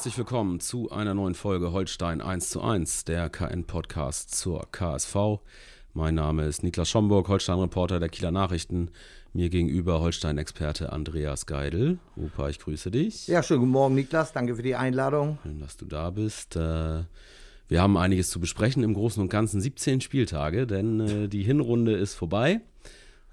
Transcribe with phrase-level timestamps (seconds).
[0.00, 5.40] Herzlich willkommen zu einer neuen Folge Holstein 1 zu 1, der KN-Podcast zur KSV.
[5.92, 8.92] Mein Name ist Niklas Schomburg, Holstein-Reporter der Kieler Nachrichten.
[9.34, 11.98] Mir gegenüber Holstein-Experte Andreas Geidel.
[12.16, 13.26] Opa, ich grüße dich.
[13.26, 14.32] Ja, schönen guten Morgen, Niklas.
[14.32, 15.38] Danke für die Einladung.
[15.42, 16.56] Schön, dass du da bist.
[16.56, 17.02] Äh,
[17.68, 21.92] wir haben einiges zu besprechen im Großen und Ganzen 17 Spieltage, denn äh, die Hinrunde
[21.92, 22.62] ist vorbei.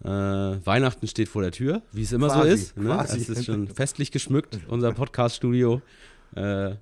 [0.04, 2.78] Äh, Weihnachten steht vor der Tür, wie es immer Quasi, so ist.
[2.78, 3.06] Ne?
[3.08, 5.81] Es ist schon festlich geschmückt, unser Podcast-Studio.
[6.38, 6.76] Äh,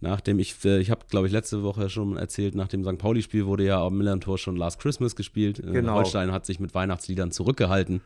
[0.00, 2.98] nachdem ich, äh, ich habe, glaube ich, letzte Woche schon erzählt, nach dem St.
[2.98, 5.58] Pauli-Spiel wurde ja am Millantor schon Last Christmas gespielt.
[5.58, 5.94] Äh, Genau.
[5.94, 8.00] Holstein hat sich mit Weihnachtsliedern zurückgehalten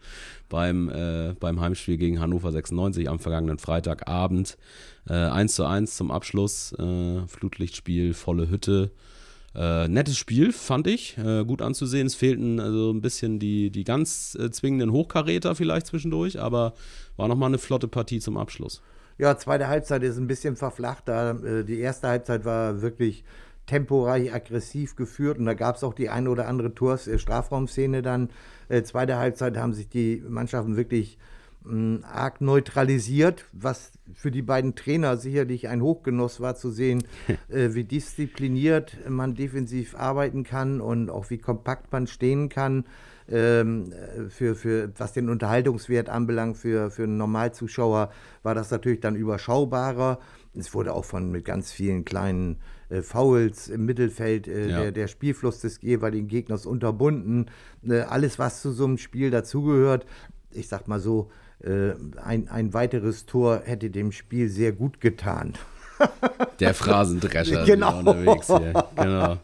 [0.49, 4.57] beim, äh, beim Heimspiel gegen Hannover 96 am vergangenen Freitagabend.
[5.09, 8.91] Äh, 1 zu 1 zum Abschluss, äh, Flutlichtspiel, volle Hütte.
[9.55, 11.19] Äh, nettes Spiel, fand ich.
[11.19, 12.07] Äh, gut anzusehen.
[12.07, 16.73] Es fehlten also ein bisschen die, die ganz äh, zwingenden Hochkaräter vielleicht zwischendurch, aber
[17.19, 18.81] war nochmal eine flotte Partie zum Abschluss.
[19.19, 21.09] Ja, zweite Halbzeit ist ein bisschen verflacht.
[21.09, 23.25] Da, äh, die erste Halbzeit war wirklich
[23.67, 28.03] temporeich aggressiv geführt und da gab es auch die eine oder andere Tors, äh, Strafraumszene
[28.03, 28.31] dann.
[28.69, 31.19] Äh, zweite Halbzeit haben sich die Mannschaften wirklich
[31.65, 37.05] mh, arg neutralisiert, was für die beiden Trainer sicherlich ein Hochgenuss war zu sehen,
[37.49, 42.85] äh, wie diszipliniert man defensiv arbeiten kann und auch wie kompakt man stehen kann.
[43.31, 48.11] Ähm, äh, für, für, was den Unterhaltungswert anbelangt, für, für einen Normalzuschauer
[48.43, 50.19] war das natürlich dann überschaubarer.
[50.55, 52.59] Es wurde auch von mit ganz vielen kleinen
[52.91, 54.81] äh, Fouls im Mittelfeld äh, Ja.
[54.83, 57.47] der, der Spielfluss des jeweiligen Gegners unterbunden.
[57.89, 60.05] Äh, alles, was zu so einem Spiel dazugehört.
[60.51, 61.31] Ich sag mal so,
[61.63, 65.55] äh, ein, ein weiteres Tor hätte dem Spiel sehr gut getan.
[66.61, 67.99] Der Phrasendrescher Genau.
[67.99, 68.85] unterwegs hier.
[68.97, 69.39] Genau.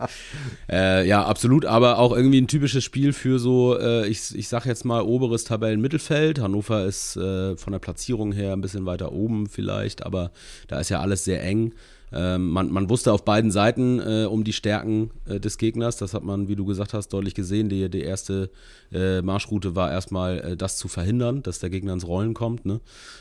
[0.70, 4.66] Äh, ja, absolut, aber auch irgendwie ein typisches Spiel für so, äh, ich, ich sag
[4.66, 6.40] jetzt mal, oberes Tabellenmittelfeld.
[6.40, 10.30] Hannover ist äh, von der Platzierung her ein bisschen weiter oben vielleicht, aber
[10.68, 11.72] da ist ja alles sehr eng.
[12.10, 15.98] Ähm, man, man wusste auf beiden Seiten äh, um die Stärken äh, des Gegners.
[15.98, 17.68] Das hat man, wie du gesagt hast, deutlich gesehen.
[17.68, 18.50] Die, die erste
[18.90, 22.64] äh, Marschroute war erstmal äh, das zu verhindern, dass der Gegner ins Rollen kommt.
[22.64, 22.80] Ne?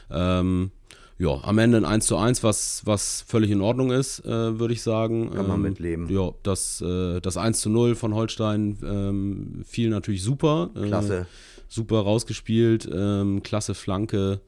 [0.09, 0.72] Ähm,
[1.19, 4.73] ja, am Ende ein 1 zu 1, was, was völlig in Ordnung ist, äh, würde
[4.73, 5.31] ich sagen.
[5.31, 6.09] Kann man Ähm, mitleben.
[6.09, 10.69] Ja, das, äh, das 1 zu 0 von Holstein ähm, fiel natürlich super.
[10.75, 11.25] Äh, Klasse.
[11.67, 14.41] super rausgespielt, ähm, klasse Flanke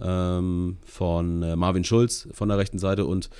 [0.00, 3.30] ähm, von äh, Marvin Schulz von der rechten Seite und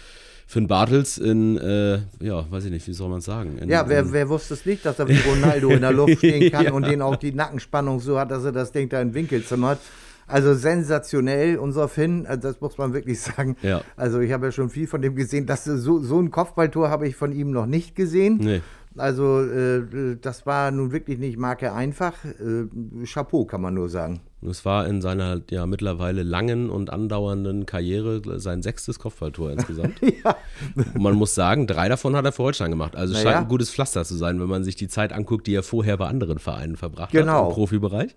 [0.49, 3.59] Finn Bartels in, äh, ja, weiß ich nicht, wie soll man es sagen?
[3.59, 6.53] In, Ja, wer, wer wusste es nicht, dass er wie Ronaldo in der Luft stehen
[6.53, 6.73] kann Ja.
[6.73, 9.81] und den auch die Nackenspannung so hat, dass er das Ding da in Winkel zimmert.
[10.27, 13.57] Also sensationell, unser Finn, also das muss man wirklich sagen.
[13.63, 13.83] Ja.
[13.97, 15.47] Also ich habe ja schon viel von dem gesehen.
[15.47, 18.39] Das, so, so ein Kopfballtor habe ich von ihm noch nicht gesehen.
[18.39, 18.63] Nee.
[18.97, 22.25] Also äh, das war nun wirklich nicht Marke einfach.
[22.25, 24.21] Äh, Chapeau kann man nur sagen.
[24.49, 29.95] Es war in seiner ja mittlerweile langen und andauernden Karriere sein sechstes Kopfballtor insgesamt.
[30.25, 30.37] ja.
[30.77, 32.97] Und man muss sagen, drei davon hat er für Holstein gemacht.
[32.97, 33.33] Also es Naja.
[33.37, 35.97] scheint ein gutes Pflaster zu sein, wenn man sich die Zeit anguckt, die er vorher
[35.97, 37.49] bei anderen Vereinen verbracht hat Genau.
[37.49, 38.15] im Profibereich.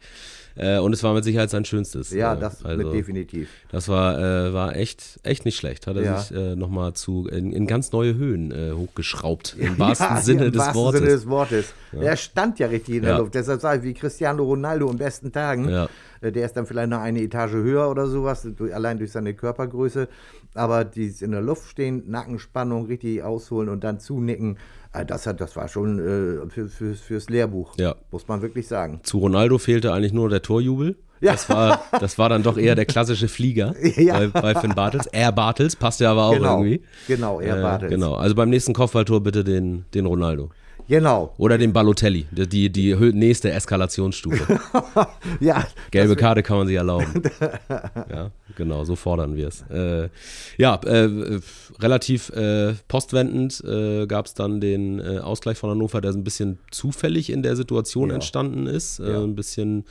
[0.55, 2.11] Äh, und es war mit Sicherheit sein schönstes.
[2.11, 3.49] Ja, Äh, das also, mit definitiv.
[3.71, 5.87] Das war, äh, war echt, echt nicht schlecht.
[5.87, 6.17] Hat er Ja.
[6.19, 9.55] sich äh, nochmal zu in, in ganz neue Höhen äh, hochgeschraubt.
[9.59, 10.99] Im wahrsten Ja, Sinne im des wahrsten Wortes.
[10.99, 11.73] Sinne des Wortes.
[11.93, 13.17] Er stand ja richtig in der Ja.
[13.19, 13.35] Luft.
[13.35, 15.69] Deshalb sage ich, wie Cristiano Ronaldo in besten Tagen.
[16.21, 20.07] Äh, Der ist dann vielleicht noch eine Etage höher oder sowas, allein durch seine Körpergröße.
[20.55, 24.57] Aber dieses in der Luft stehen, Nackenspannung richtig ausholen und dann zunicken,
[24.93, 27.95] äh, das, hat, das war schon äh, für, für, fürs Lehrbuch, Ja.
[28.11, 29.01] muss man wirklich sagen.
[29.03, 30.97] Zu Ronaldo fehlte eigentlich nur der Torjubel.
[31.21, 31.33] Ja.
[31.33, 34.17] Das, war, das war dann doch eher der klassische Flieger Ja.
[34.19, 35.05] bei, bei Finn Bartels.
[35.07, 36.81] Er Bartels, passt ja aber auch Genau, irgendwie.
[37.07, 37.91] genau, er Äh, Bartels.
[37.91, 40.49] Genau, also beim nächsten Kopfballtor bitte den, den Ronaldo.
[40.89, 41.31] Genau.
[41.37, 44.59] Oder den Balotelli, die, die, nächste Eskalationsstufe.
[45.39, 47.21] Ja, Gelbe Karte kann man sich erlauben.
[48.09, 49.61] ja, genau, so fordern wir es.
[49.69, 50.09] Äh,
[50.57, 51.39] ja, äh,
[51.79, 56.23] relativ äh, postwendend äh, gab es dann den äh, Ausgleich von Hannover, der so ein
[56.23, 58.15] bisschen zufällig in der Situation Ja.
[58.15, 58.99] entstanden ist.
[58.99, 59.21] Äh, Ja.
[59.23, 59.85] Ein bisschen,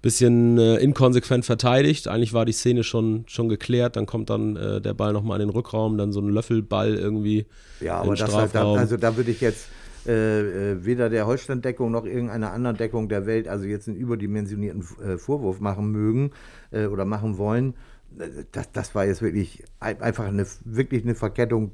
[0.00, 2.08] bisschen inkonsequent verteidigt.
[2.08, 3.96] Eigentlich war die Szene schon, schon geklärt.
[3.96, 7.46] Dann kommt dann der Ball nochmal in den Rückraum, dann so ein Löffelball irgendwie.
[7.80, 8.78] Ja, aber das halt, Strafraum.
[8.78, 9.66] also da würde ich jetzt
[10.08, 14.84] äh, äh, weder der Holstein-Deckung noch irgendeiner anderen Deckung der Welt also jetzt einen überdimensionierten
[15.04, 16.30] äh, Vorwurf machen mögen
[16.70, 17.74] äh, oder machen wollen.
[18.18, 21.72] Äh, Das, das war jetzt wirklich ein- einfach eine, wirklich eine Verkettung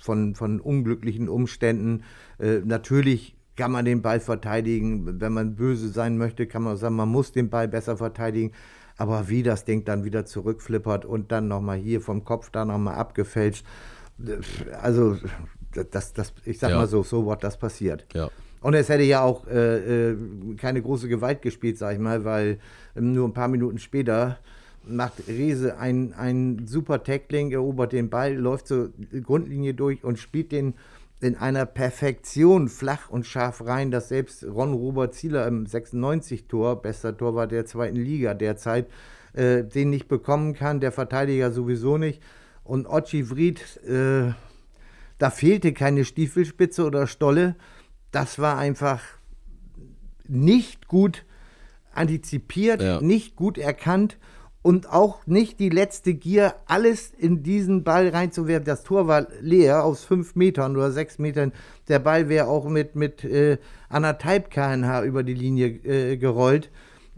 [0.00, 2.02] von, von unglücklichen Umständen.
[2.38, 5.20] Äh, natürlich kann man den Ball verteidigen.
[5.20, 8.52] Wenn man böse sein möchte, kann man sagen, man muss den Ball besser verteidigen.
[8.96, 12.94] Aber wie das Ding dann wieder zurückflippert und dann nochmal hier vom Kopf da nochmal
[12.94, 13.64] abgefälscht.
[14.80, 15.16] Also,
[15.72, 16.76] das, das, ich sag ja.
[16.76, 18.06] mal so, so what das passiert.
[18.14, 18.30] Ja.
[18.60, 20.16] Und es hätte ja auch äh, äh,
[20.56, 22.58] keine große Gewalt gespielt, sag ich mal, weil
[22.96, 24.38] ähm, nur ein paar Minuten später
[24.84, 28.90] macht Riese ein, ein super Tackling, erobert den Ball, läuft zur
[29.22, 30.74] Grundlinie durch und spielt den
[31.20, 37.16] in einer Perfektion flach und scharf rein, dass selbst Ron Robert Zieler im 96-Tor, bester
[37.16, 38.88] Torwart der zweiten Liga derzeit,
[39.32, 42.20] äh, den nicht bekommen kann, der Verteidiger sowieso nicht.
[42.64, 44.32] Und Ochi Vried, äh,
[45.22, 47.54] da fehlte keine Stiefelspitze oder Stolle.
[48.10, 49.00] Das war einfach
[50.26, 51.24] nicht gut
[51.92, 53.00] antizipiert, ja.
[53.00, 54.18] nicht gut erkannt
[54.62, 58.64] und auch nicht die letzte Gier, alles in diesen Ball reinzuwerfen.
[58.64, 61.52] Das Tor war leer aus fünf Metern oder sechs Metern.
[61.86, 63.58] Der Ball wäre auch mit, mit äh,
[63.88, 66.68] anderthalb kmh über die Linie äh, gerollt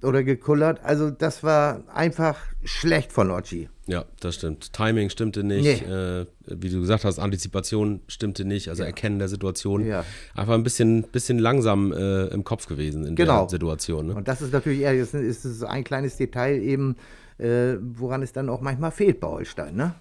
[0.04, 0.80] oder gekullert.
[0.84, 3.68] Also das war einfach schlecht von Ochi.
[3.86, 4.72] Ja, das stimmt.
[4.72, 5.86] Timing stimmte nicht.
[5.86, 5.92] Nee.
[5.92, 8.68] Äh, wie du gesagt hast, Antizipation stimmte nicht.
[8.68, 8.88] Also ja.
[8.88, 9.86] Erkennen der Situation.
[9.86, 10.04] Ja.
[10.34, 13.42] Einfach ein bisschen, bisschen langsam äh, im Kopf gewesen in genau.
[13.42, 14.06] der Situation.
[14.06, 14.14] Ne?
[14.14, 16.96] Und das ist natürlich eher ist, ist ein kleines Detail eben
[17.38, 19.74] äh, woran es dann auch manchmal fehlt bei Holstein.
[19.74, 19.94] Ne?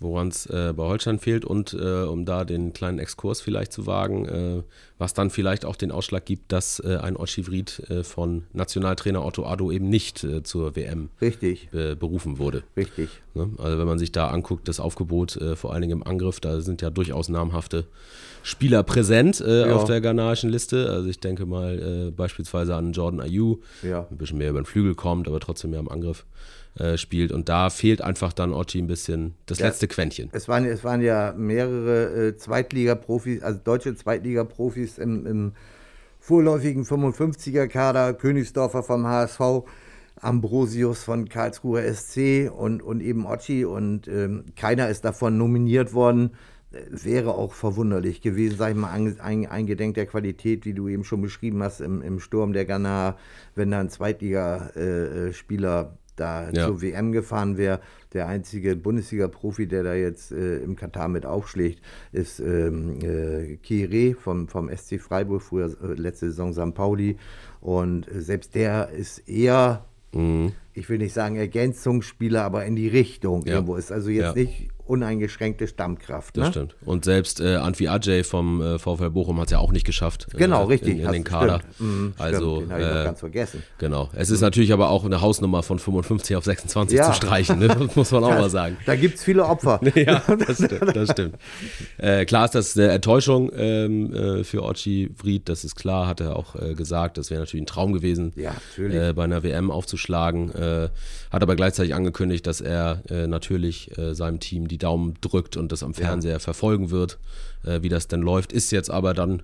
[0.00, 3.86] Woran es äh, bei Holstein fehlt und äh, um da den kleinen Exkurs vielleicht zu
[3.86, 4.62] wagen, äh,
[4.98, 9.44] was dann vielleicht auch den Ausschlag gibt, dass äh, ein Oschivrit äh, von Nationaltrainer Otto
[9.46, 11.68] Addo eben nicht äh, zur WM Richtig.
[11.70, 12.62] berufen wurde.
[12.76, 13.08] Richtig.
[13.34, 13.50] Ne?
[13.58, 16.82] Also wenn man sich da anguckt, das Aufgebot vor allen Dingen im Angriff, da sind
[16.82, 17.86] ja durchaus namhafte
[18.42, 19.74] Spieler präsent ja.
[19.74, 20.90] auf der ghanaischen Liste.
[20.90, 24.06] Also ich denke mal beispielsweise an Jordan Ayew, ja.
[24.10, 26.24] ein bisschen mehr über den Flügel kommt, aber trotzdem mehr im Angriff.
[26.76, 27.30] Äh, spielt.
[27.30, 30.28] Und da fehlt einfach dann Ochi ein bisschen das ja, letzte Quäntchen.
[30.32, 35.52] Es waren, es waren ja mehrere äh, Zweitliga-Profis, also deutsche Zweitliga-Profis im, im
[36.18, 39.40] vorläufigen 55er-Kader, Königsdorfer vom HSV,
[40.20, 46.32] Ambrosius von Karlsruher SC und, und eben Ochi und ähm, keiner ist davon nominiert worden.
[46.72, 48.90] Äh, wäre auch verwunderlich gewesen, sag ich mal,
[49.20, 53.16] eingedenk der Qualität, wie du eben schon beschrieben hast, im, im Sturm der Ghana,
[53.54, 56.66] wenn da ein Zweitligaspieler äh, da ja.
[56.66, 57.80] zur WM gefahren wäre.
[58.12, 61.82] Der einzige Bundesliga-Profi, der da jetzt äh, im Katar mit aufschlägt,
[62.12, 66.74] ist ähm, äh, Kire vom, vom SC Freiburg, früher äh, letzte Saison St.
[66.74, 67.16] Pauli.
[67.60, 70.52] Und äh, selbst der ist eher, mhm.
[70.74, 73.54] Ich will nicht sagen Ergänzungsspieler, aber in die Richtung ja.
[73.54, 73.76] irgendwo.
[73.76, 74.42] Ist also jetzt ja.
[74.42, 76.36] nicht uneingeschränkte Stammkraft.
[76.36, 76.50] Das ne?
[76.50, 76.76] stimmt.
[76.84, 80.26] Und selbst äh, Antwi Ajay vom äh, VfL Bochum hat es ja auch nicht geschafft.
[80.34, 80.98] Äh, genau, äh, richtig.
[80.98, 81.60] In, in den Kader.
[81.78, 83.62] Mhm, also, stimmt, den habe ich äh, ganz vergessen.
[83.78, 84.10] Genau.
[84.12, 87.06] Es ist natürlich aber auch eine Hausnummer von 55 auf 26 ja.
[87.06, 87.68] zu streichen, ne?
[87.68, 88.76] das muss man auch mal sagen.
[88.84, 89.80] Da gibt es viele Opfer.
[89.94, 90.96] ja, das stimmt.
[90.96, 91.36] Das stimmt.
[91.96, 96.20] Äh, klar ist das eine Enttäuschung ähm, äh, für Ochi Fried, das ist klar, hat
[96.20, 97.16] er auch gesagt.
[97.16, 98.54] Das wäre natürlich ein Traum gewesen, ja,
[99.12, 100.50] bei einer WM aufzuschlagen.
[101.30, 105.94] Hat aber gleichzeitig angekündigt, dass er natürlich seinem Team die Daumen drückt und das am
[105.94, 106.38] Fernseher ja.
[106.38, 107.18] verfolgen wird,
[107.64, 108.52] äh, wie das denn läuft.
[108.52, 109.42] Ist jetzt aber dann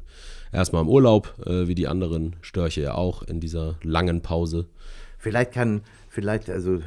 [0.53, 4.67] erstmal im Urlaub, äh, wie die anderen Störche ja auch in dieser langen Pause.
[5.19, 6.81] Vielleicht kann, vielleicht, also,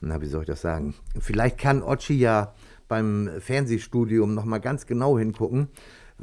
[0.00, 0.94] na, wie soll ich das sagen?
[1.18, 2.54] Vielleicht kann Ochi ja
[2.88, 5.68] beim Fernsehstudium nochmal ganz genau hingucken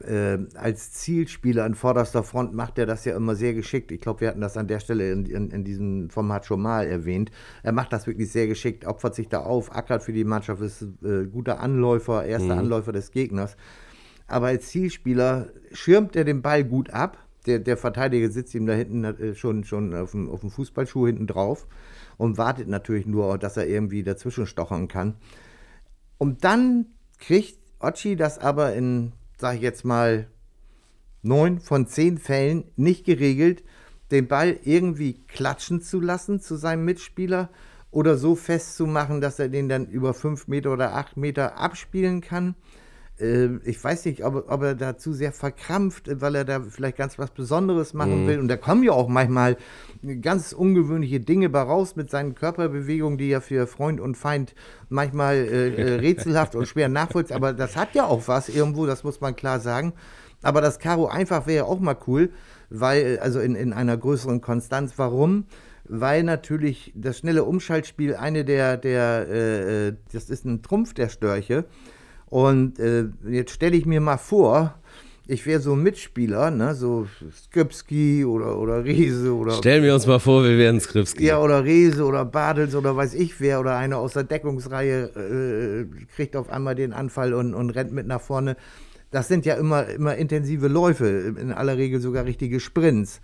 [0.03, 3.91] äh, als Zielspieler an vorderster Front macht er das ja immer sehr geschickt.
[3.91, 6.85] Ich glaube, wir hatten das an der Stelle in, in, in, diesem Format schon mal
[6.85, 7.31] erwähnt.
[7.63, 10.81] Er macht das wirklich sehr geschickt, opfert sich da auf, ackert für die Mannschaft, ist
[11.03, 12.59] äh, guter Anläufer, erster mhm.
[12.59, 13.55] Anläufer des Gegners.
[14.27, 17.17] Aber als Zielspieler schirmt er den Ball gut ab.
[17.45, 21.05] Der, der Verteidiger sitzt ihm da hinten äh, schon, schon auf, dem, auf dem Fußballschuh
[21.05, 21.67] hinten drauf
[22.17, 25.15] und wartet natürlich nur, dass er irgendwie dazwischen stochern kann.
[26.17, 26.87] Und dann
[27.19, 30.27] kriegt Ochi das aber in sage ich jetzt mal,
[31.21, 33.63] neun von zehn Fällen nicht geregelt,
[34.11, 37.49] den Ball irgendwie klatschen zu lassen zu seinem Mitspieler
[37.91, 42.55] oder so festzumachen, dass er den dann über fünf Meter oder acht Meter abspielen kann.
[43.19, 46.97] Äh, ich weiß nicht, ob, ob, er da zu sehr verkrampft, weil er da vielleicht
[46.97, 48.27] ganz was Besonderes machen mhm.
[48.27, 48.39] will.
[48.39, 49.57] Und da kommen ja auch manchmal
[50.21, 54.53] ganz ungewöhnliche Dinge bei raus mit seinen Körperbewegungen, die ja für Freund und Feind
[54.89, 59.03] manchmal äh, äh, rätselhaft und schwer nachvollziehbar Aber das hat ja auch was irgendwo, das
[59.03, 59.93] muss man klar sagen.
[60.41, 62.29] Aber das Karo einfach wäre ja auch mal cool,
[62.69, 64.93] weil, also in, in einer größeren Konstanz.
[64.97, 65.45] Warum?
[65.87, 71.09] weil natürlich das schnelle Umschaltspiel eine der, der äh, äh das ist ein Trumpf der
[71.09, 71.65] Störche.
[72.35, 74.77] Und äh, jetzt stelle ich mir mal vor,
[75.25, 79.53] ich wäre so ein Mitspieler, ne, so Skripski oder, oder Riese oder.
[79.53, 81.23] Stellen wir uns mal vor, wir wären Skripski.
[81.23, 86.05] Ja, oder Riese oder Badels oder weiß ich wer oder einer aus der Deckungsreihe äh,
[86.13, 88.57] kriegt auf einmal den Anfall und, und rennt mit nach vorne.
[89.11, 91.07] Das sind ja immer, immer intensive Läufe,
[91.39, 93.21] in aller Regel sogar richtige Sprints.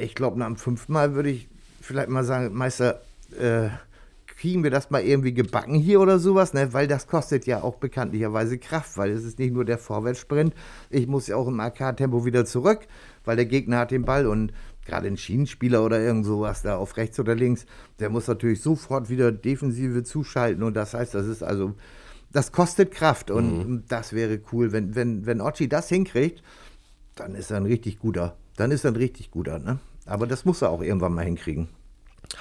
[0.00, 1.48] Ich glaube, nach dem fünften Mal würde ich
[1.80, 3.00] vielleicht mal sagen, Meister,
[3.40, 3.70] äh,
[4.44, 6.74] kriegen wir das mal irgendwie gebacken hier oder sowas, ne?
[6.74, 10.52] weil das kostet ja auch bekanntlicherweise Kraft, weil es ist nicht nur der Vorwärtssprint,
[10.90, 12.80] ich muss ja auch im AK-Tempo wieder zurück,
[13.24, 14.52] weil der Gegner hat den Ball und
[14.84, 17.64] gerade ein Schienenspieler oder irgend sowas da auf rechts oder links,
[18.00, 21.72] der muss natürlich sofort wieder Defensive zuschalten und das heißt, das ist also,
[22.30, 23.84] das kostet Kraft und mhm.
[23.88, 26.42] das wäre cool, wenn, wenn, wenn Ochi das hinkriegt,
[27.14, 29.78] dann ist er ein richtig guter, dann ist er ein richtig guter, ne?
[30.04, 31.68] Aber das muss er auch irgendwann mal hinkriegen.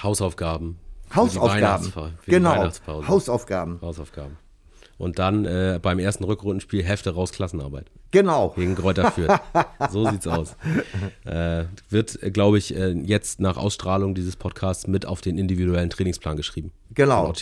[0.02, 0.83] Hausaufgaben.
[1.16, 1.94] Hausaufgaben.
[2.26, 2.70] Genau.
[3.08, 3.80] Hausaufgaben.
[3.82, 4.38] Hausaufgaben.
[4.98, 7.88] Und dann äh, beim ersten Rückrundenspiel Hefte raus Klassenarbeit.
[8.12, 8.54] Genau.
[8.56, 9.40] Gegen Kräuter Fürth.
[9.90, 10.56] so sieht's aus.
[11.26, 16.38] Äh, wird, glaube ich, äh, jetzt nach Ausstrahlung dieses Podcasts mit auf den individuellen Trainingsplan
[16.38, 16.72] geschrieben.
[16.94, 17.34] Genau.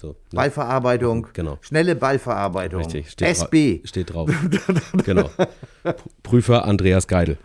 [0.00, 0.14] So, ne?
[0.32, 1.26] Ballverarbeitung.
[1.32, 1.58] Genau.
[1.60, 2.82] Schnelle Ballverarbeitung.
[2.82, 3.10] Richtig.
[3.10, 3.80] Steht SB.
[3.84, 4.30] Steht drauf.
[5.04, 5.28] genau.
[6.22, 7.36] Prüfer Andreas Geidel.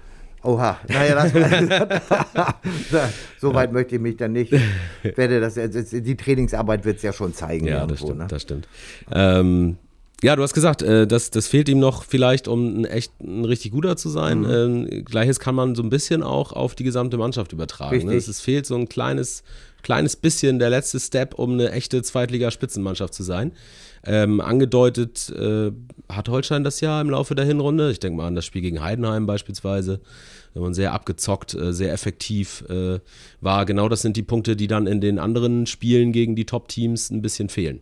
[0.43, 1.31] Oha, naja, das,
[3.39, 3.73] so weit ja.
[3.73, 4.51] möchte ich mich dann nicht.
[5.03, 7.65] Werde das, die Trainingsarbeit wird es ja schon zeigen.
[7.65, 8.17] Ja, irgendwo, das stimmt.
[8.17, 8.27] Ne?
[8.27, 8.67] Das stimmt.
[9.11, 9.77] Ähm,
[10.21, 13.43] ja, du hast gesagt, äh, das, das fehlt ihm noch vielleicht, um ein echt ein
[13.43, 14.39] richtig guter zu sein.
[14.39, 14.49] Mhm.
[14.89, 18.05] Ähm, Gleiches kann man so ein bisschen auch auf die gesamte Mannschaft übertragen.
[18.05, 18.15] Ne?
[18.15, 19.43] Es fehlt so ein kleines,
[19.81, 23.51] kleines bisschen der letzte Step, um eine echte Zweitliga-Spitzenmannschaft zu sein.
[24.05, 25.71] Ähm, angedeutet äh,
[26.09, 27.89] hat Holstein das ja im Laufe der Hinrunde.
[27.91, 30.01] Ich denke mal an das Spiel gegen Heidenheim beispielsweise.
[30.53, 32.99] Und sehr abgezockt, äh, sehr effektiv äh,
[33.41, 33.65] war.
[33.65, 37.23] Genau das sind die Punkte, die dann in den anderen Spielen gegen die Top-Teams ein
[37.23, 37.81] bisschen fehlen.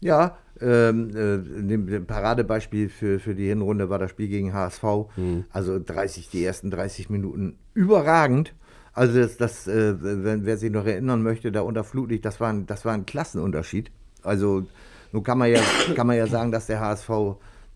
[0.00, 4.82] Ja, ähm, äh, Paradebeispiel für, für die Hinrunde war das Spiel gegen HSV.
[5.16, 5.44] Mhm.
[5.50, 8.54] Also 30, die ersten 30 Minuten überragend.
[8.92, 12.50] Also das, das äh, wenn, wer sich noch erinnern möchte, da unter Flutlicht, das war
[12.52, 13.90] ein, das war ein Klassenunterschied.
[14.22, 14.66] Also
[15.12, 15.60] nun kann man ja,
[15.94, 17.10] kann man ja sagen, dass der HSV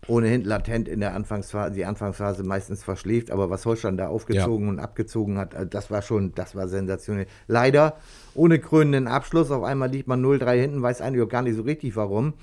[0.07, 4.71] ohnehin latent in der Anfangsphase, die Anfangsphase meistens verschläft, aber was Holstein da aufgezogen ja.
[4.71, 7.27] und abgezogen hat, äh, das war schon, das war sensationell.
[7.47, 7.97] Leider
[8.33, 11.63] ohne krönenden Abschluss, auf einmal liegt man 0-3 hinten, weiß eigentlich auch gar nicht so
[11.63, 12.33] richtig warum.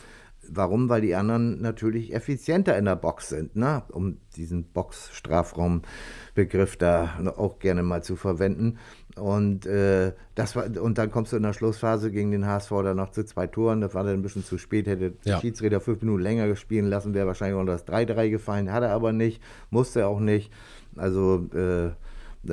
[0.48, 0.88] Warum?
[0.88, 3.84] Weil die anderen natürlich effizienter in der Box sind, ne?
[3.92, 8.78] um diesen Box-Strafraum-Begriff da auch gerne mal zu verwenden.
[9.16, 12.96] Und, äh, das war, und dann kommst du in der Schlussphase gegen den HSV dann
[12.96, 13.80] noch zu zwei Toren.
[13.80, 14.86] Das war dann ein bisschen zu spät.
[14.86, 18.72] Hätte der Schiedsrichter fünf Minuten länger spielen lassen, wäre wahrscheinlich auch das 3-3 gefallen.
[18.72, 20.50] Hat er aber nicht, musste auch nicht.
[20.96, 21.90] Also, äh,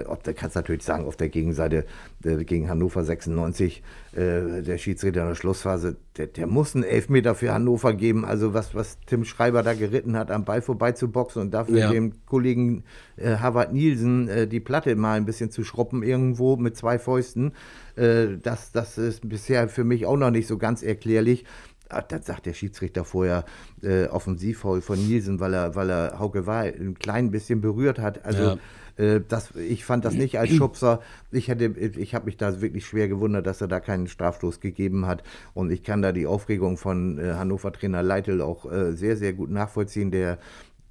[0.06, 1.86] ob, da kannst du natürlich sagen, auf der Gegenseite
[2.24, 3.82] äh, gegen Hannover 96,
[4.14, 8.26] äh, der Schiedsrichter in der Schlussphase, der, der, muss einen Elfmeter für Hannover geben.
[8.26, 11.80] Also was, was Tim Schreiber da geritten hat, am Ball vorbei zu boxen und dafür
[11.80, 11.92] ja.
[11.92, 12.84] dem Kollegen
[13.18, 17.54] äh, Harvard Nielsen äh, die Platte mal ein bisschen zu schruppen irgendwo mit zwei Fäusten,
[17.96, 21.46] äh, das, das ist bisher für mich auch noch nicht so ganz erklärlich.
[21.90, 23.46] Ah, das sagt der Schiedsrichter vorher
[23.82, 28.24] äh, Offensivfoul von Nielsen, weil er, weil er Hauke Wahl ein klein bisschen berührt hat.
[28.26, 28.58] Also ja.
[29.00, 31.02] Äh, das, ich fand das nicht als Schubser.
[31.32, 35.24] Ich, ich habe mich da wirklich schwer gewundert, dass er da keinen Strafstoß gegeben hat.
[35.54, 39.50] Und ich kann da die Aufregung von äh, Hannover-Trainer Leitl auch äh, sehr, sehr gut
[39.50, 40.38] nachvollziehen, der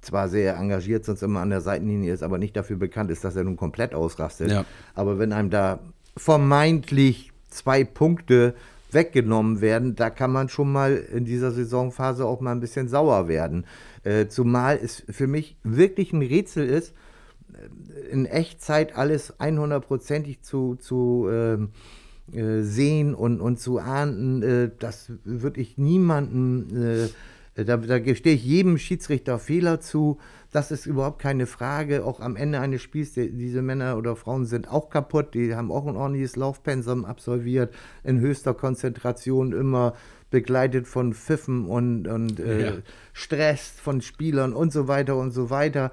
[0.01, 3.35] zwar sehr engagiert sonst immer an der Seitenlinie ist, aber nicht dafür bekannt ist, dass
[3.35, 4.49] er nun komplett ausrastet.
[4.49, 4.65] Ja.
[4.95, 5.79] Aber wenn einem da
[6.17, 8.55] vermeintlich zwei Punkte
[8.91, 13.27] weggenommen werden, da kann man schon mal in dieser Saisonphase auch mal ein bisschen sauer
[13.27, 13.65] werden.
[14.03, 16.93] Äh, zumal es für mich wirklich ein Rätsel ist,
[18.11, 21.69] in Echtzeit alles 100%ig zu, zu ähm,
[22.31, 27.09] äh, sehen und, und zu ahnden, äh, das würde ich niemandem,
[27.55, 30.19] äh, da, da gestehe ich jedem Schiedsrichter Fehler zu.
[30.51, 32.03] Das ist überhaupt keine Frage.
[32.03, 35.33] Auch am Ende eines Spiels, die, diese Männer oder Frauen sind auch kaputt.
[35.35, 39.93] Die haben auch ein ordentliches Laufpensum absolviert, in höchster Konzentration immer
[40.31, 42.73] begleitet von Pfiffen und, und äh, ja.
[43.13, 45.91] Stress von Spielern und so weiter und so weiter.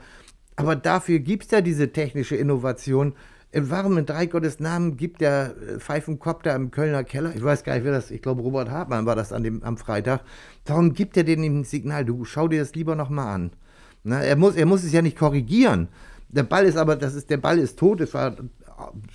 [0.56, 3.14] Aber dafür gibt es ja diese technische Innovation.
[3.52, 7.74] Warum in drei Gottes Namen gibt der äh, Pfeifenkopter im Kölner Keller, ich weiß gar
[7.74, 10.22] nicht, wer das, ich glaube Robert Hartmann war das an dem, am Freitag,
[10.66, 13.50] warum gibt er denen ein Signal, du schau dir das lieber nochmal an.
[14.06, 15.88] Na, er, muss, er muss es ja nicht korrigieren.
[16.28, 18.36] Der Ball ist aber, das ist, der Ball ist tot, es war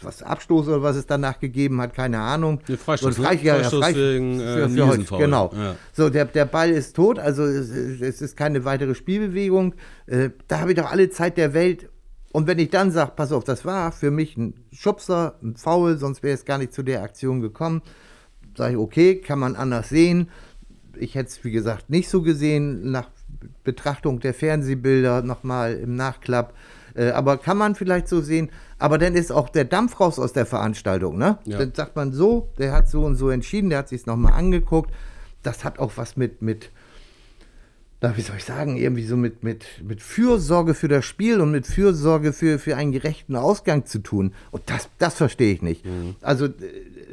[0.02, 2.60] was Abstoß oder was es danach gegeben hat, keine Ahnung.
[2.68, 3.24] Der Freistoß, ne?
[3.24, 5.52] Freich, ja, Freistoß Freich, wegen äh, für, für heute, genau.
[5.56, 5.76] Ja.
[5.94, 9.76] So, der, der Ball ist tot, also es, es ist keine weitere Spielbewegung.
[10.08, 11.90] Äh, da habe ich doch alle Zeit der Welt.
[12.34, 15.98] Und wenn ich dann sage, pass auf, das war für mich ein Schubser, ein Foul,
[15.98, 17.82] sonst wäre es gar nicht zu der Aktion gekommen,
[18.58, 20.30] sage ich, okay, kann man anders sehen.
[20.98, 22.92] Ich hätte es, wie gesagt, nicht so gesehen.
[22.92, 23.10] Nach
[23.64, 26.54] Betrachtung der Fernsehbilder nochmal im Nachklapp.
[26.96, 30.34] Äh, aber kann man vielleicht so sehen, aber dann ist auch der Dampf raus aus
[30.34, 31.38] der Veranstaltung, ne?
[31.46, 31.58] Ja.
[31.58, 34.92] Dann sagt man so, der hat so und so entschieden, der hat sich nochmal angeguckt.
[35.44, 36.70] Das hat auch was mit, mit,
[38.02, 41.52] na, wie soll ich sagen, irgendwie so mit, mit, mit Fürsorge für das Spiel und
[41.52, 44.34] mit Fürsorge für, für einen gerechten Ausgang zu tun.
[44.52, 45.86] Und das, das verstehe ich nicht.
[46.22, 46.52] Also, äh,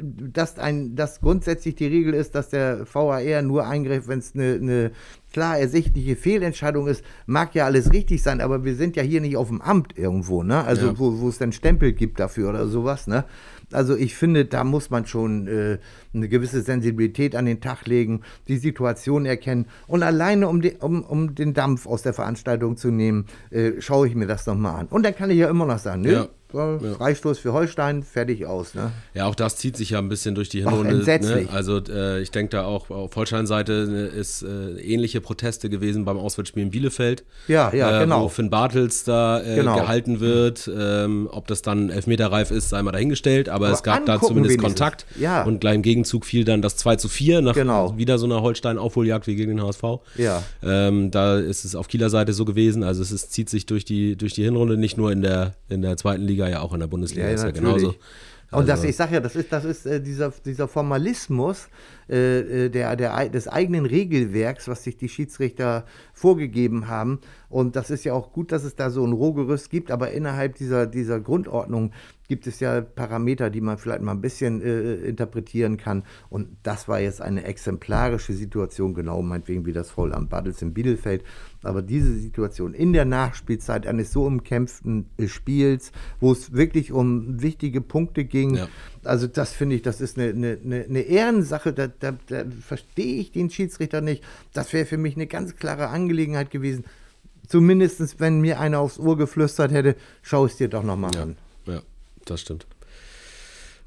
[0.01, 4.53] dass, ein, dass grundsätzlich die Regel ist, dass der VAR nur eingreift, wenn es eine,
[4.55, 4.91] eine
[5.31, 9.37] klar ersichtliche Fehlentscheidung ist, mag ja alles richtig sein, aber wir sind ja hier nicht
[9.37, 10.63] auf dem Amt irgendwo, ne?
[10.63, 10.99] Also, Ja.
[10.99, 13.25] wo, wo es dann Stempel gibt dafür oder sowas, ne?
[13.71, 15.77] Also ich finde, da muss man schon äh,
[16.13, 19.67] eine gewisse Sensibilität an den Tag legen, die Situation erkennen.
[19.85, 24.07] Und alleine, um, die, um, um den Dampf aus der Veranstaltung zu nehmen, äh, schaue
[24.07, 24.87] ich mir das nochmal an.
[24.87, 26.27] Und dann kann ich ja immer noch sagen, nö, Ja.
[26.53, 26.93] War Ja.
[26.95, 28.73] Freistoß für Holstein, fertig aus.
[28.75, 28.91] Ne?
[29.13, 30.95] Ja, auch das zieht sich ja ein bisschen durch die Ach, Hinrunde.
[30.95, 31.47] entsetzlich.
[31.49, 31.53] Ne?
[31.53, 36.17] Also äh, ich denke da auch auf Holstein-Seite ne, ist äh, ähnliche Proteste gewesen beim
[36.17, 37.23] Auswärtsspiel in Bielefeld.
[37.47, 38.23] Ja, ja, äh, genau.
[38.23, 39.75] Wo Finn Bartels da äh, Genau.
[39.75, 40.69] gehalten wird.
[40.75, 43.49] Ähm, ob das dann elfmeterreif ist, sei mal dahingestellt.
[43.49, 44.61] Aber, Aber es gab da zumindest wenigstens.
[44.79, 45.05] Kontakt.
[45.19, 45.43] Ja.
[45.43, 47.97] Und gleich im Gegenzug fiel dann das 2 zu 4 nach Genau.
[47.97, 49.83] wieder so einer Holstein-Aufholjagd wie gegen den HSV.
[50.17, 50.43] Ja.
[50.63, 52.83] Ähm, da ist es auf Kieler Seite so gewesen.
[52.83, 55.81] Also es ist, zieht sich durch die, durch die Hinrunde, nicht nur in der, in
[55.81, 57.27] der zweiten Liga, ja auch in der Bundesliga.
[57.27, 57.95] Ja, ist ja genauso.
[58.51, 61.69] Und das, Also- ich sage ja, das ist, das ist äh, dieser, dieser Formalismus
[62.09, 67.19] äh, äh, der, der, des eigenen Regelwerks, was sich die Schiedsrichter vorgegeben haben.
[67.49, 70.55] Und das ist ja auch gut, dass es da so ein Rohgerüst gibt, aber innerhalb
[70.55, 71.91] dieser, dieser Grundordnung
[72.27, 76.03] gibt es ja Parameter, die man vielleicht mal ein bisschen äh, interpretieren kann.
[76.29, 80.73] Und das war jetzt eine exemplarische Situation, genau meinetwegen wie das Voll am Baddels in
[80.73, 81.23] Bielefeld.
[81.61, 87.81] Aber diese Situation in der Nachspielzeit eines so umkämpften Spiels, wo es wirklich um wichtige
[87.81, 88.69] Punkte ging, Ja.
[89.03, 93.19] also das finde ich, das ist eine, eine, eine eine Ehrensache, da, da, da verstehe
[93.19, 94.23] ich den Schiedsrichter nicht.
[94.53, 96.85] Das wäre für mich eine ganz klare Angelegenheit gewesen.
[97.47, 101.35] Zumindest, wenn mir einer aufs Ohr geflüstert hätte, schau es dir doch nochmal Ja, an.
[101.65, 101.81] ja,
[102.25, 102.67] das stimmt.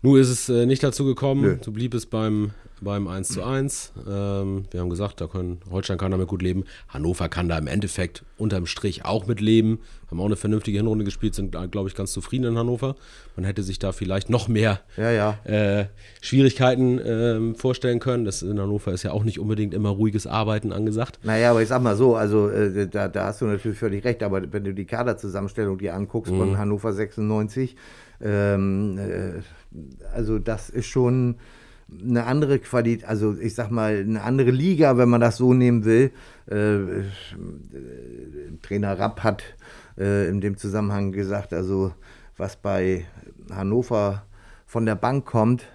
[0.02, 1.42] Nun ist es äh, nicht dazu gekommen.
[1.42, 1.56] Nö.
[1.62, 3.92] So blieb es beim, beim 1 zu 1.
[4.08, 6.64] Ähm, wir haben gesagt, da können, Holstein kann damit gut leben.
[6.88, 9.78] Hannover kann da im Endeffekt unterm Strich auch mit leben.
[10.10, 12.96] Haben auch eine vernünftige Hinrunde gespielt, sind, glaube ich, ganz zufrieden in Hannover.
[13.36, 15.38] Man hätte sich da vielleicht noch mehr Ja, ja.
[15.44, 15.86] äh,
[16.20, 18.24] Schwierigkeiten ähm, vorstellen können.
[18.24, 21.20] Das in Hannover ist ja auch nicht unbedingt immer ruhiges Arbeiten angesagt.
[21.22, 24.24] Naja, aber ich sag mal so, also äh, da, da hast du natürlich völlig recht,
[24.24, 26.38] aber wenn du die Kaderzusammenstellung dir anguckst Mhm.
[26.38, 27.76] von Hannover 96,
[28.20, 29.40] ähm, äh,
[30.14, 31.36] also das ist schon
[31.90, 35.84] eine andere Qualität, also ich sag mal, eine andere Liga, wenn man das so nehmen
[35.84, 36.10] will.
[36.46, 37.04] Äh,
[38.62, 39.42] Trainer Rapp hat
[39.98, 41.92] äh, in dem Zusammenhang gesagt, also
[42.36, 43.04] was bei
[43.50, 44.24] Hannover
[44.66, 45.66] von der Bank kommt,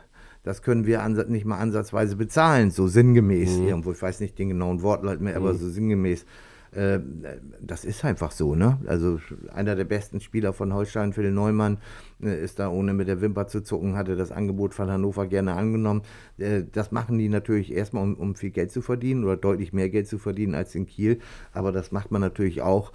[0.44, 3.92] das können wir nicht mal ansatzweise bezahlen, so sinngemäß irgendwo.
[3.92, 6.26] Ich weiß nicht den genauen Wortlaut mehr, aber so sinngemäß.
[6.78, 7.00] Äh,
[7.60, 8.78] Das ist einfach so, ne?
[8.86, 9.20] Also
[9.54, 11.80] einer der besten Spieler von Holstein, Phil Neumann,
[12.22, 15.54] äh, ist da ohne mit der Wimper zu zucken, hatte das Angebot von Hannover gerne
[15.54, 16.04] angenommen.
[16.38, 19.90] Äh, Das machen die natürlich erstmal, um, um viel Geld zu verdienen oder deutlich mehr
[19.90, 21.20] Geld zu verdienen als in Kiel.
[21.52, 22.92] Aber das macht man natürlich auch,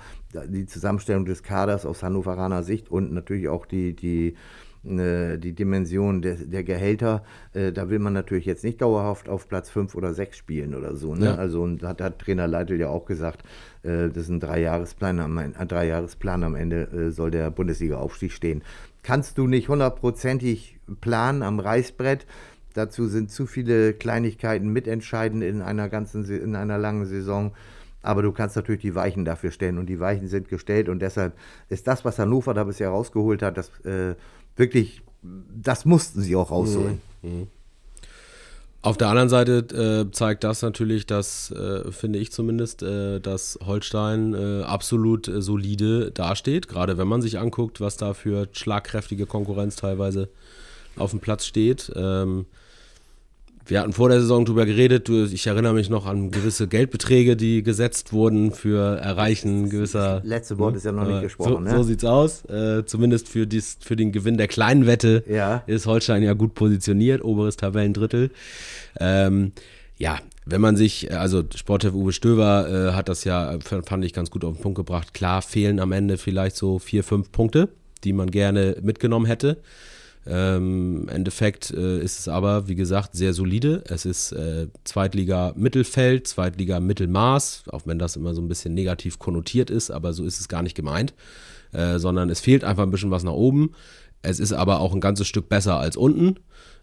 [0.48, 4.36] die Zusammenstellung des Kaders aus Hannoveraner Sicht und natürlich auch die, die
[4.84, 9.70] die Dimension der, der Gehälter, äh, da will man natürlich jetzt nicht dauerhaft auf Platz
[9.70, 11.14] 5 oder 6 spielen oder so.
[11.14, 11.26] Ne?
[11.26, 11.34] Ja.
[11.36, 13.42] Also und hat, hat Trainer Leitl ja auch gesagt,
[13.82, 18.62] äh, das ist ein Dreijahresplan am, ein Dreijahresplan am Ende äh, soll der Bundesliga-Aufstieg stehen.
[19.02, 22.26] Kannst du nicht hundertprozentig planen am Reißbrett.
[22.74, 27.52] Dazu sind zu viele Kleinigkeiten mitentscheidend in einer ganzen, in einer langen Saison.
[28.02, 31.34] Aber du kannst natürlich die Weichen dafür stellen und die Weichen sind gestellt und deshalb
[31.68, 34.16] ist das, was Hannover da bisher rausgeholt hat, das äh,
[34.56, 37.00] wirklich, das mussten sie auch rausholen.
[38.84, 39.58] Auf der anderen Seite
[40.08, 45.40] äh, zeigt das natürlich, dass, äh, finde ich zumindest, äh, dass Holstein äh, absolut äh,
[45.40, 46.66] solide dasteht.
[46.66, 50.30] Gerade wenn man sich anguckt, was da für schlagkräftige Konkurrenz teilweise
[50.96, 51.92] auf dem Platz steht.
[51.94, 52.46] Ähm,
[53.66, 55.08] wir hatten vor der Saison drüber geredet.
[55.08, 60.20] Ich erinnere mich noch an gewisse Geldbeträge, die gesetzt wurden für Erreichen gewisser.
[60.24, 61.70] Letzte Wort ist ja noch nicht gesprochen, So, ne?
[61.70, 62.44] so sieht's aus.
[62.46, 65.62] Äh, zumindest für, dies, für den Gewinn der kleinen Wette Ja.
[65.66, 68.30] ist Holstein ja gut positioniert, oberes Tabellendrittel.
[68.98, 69.52] Ähm,
[69.96, 74.12] ja, wenn man sich, also Sportchef Uwe Stöver äh, hat das ja, äh, fand ich,
[74.12, 75.14] ganz gut auf den Punkt gebracht.
[75.14, 77.68] Klar fehlen am Ende vielleicht so vier, fünf Punkte,
[78.02, 79.58] die man gerne mitgenommen hätte.
[80.24, 83.82] Ähm, Im Endeffekt äh, ist es aber, wie gesagt, sehr solide.
[83.88, 89.18] Es ist äh, Zweitliga Mittelfeld, Zweitliga Mittelmaß, auch wenn das immer so ein bisschen negativ
[89.18, 91.14] konnotiert ist, aber so ist es gar nicht gemeint,
[91.72, 93.72] äh, sondern es fehlt einfach ein bisschen was nach oben.
[94.22, 96.36] es ist aber auch ein ganzes Stück besser als unten,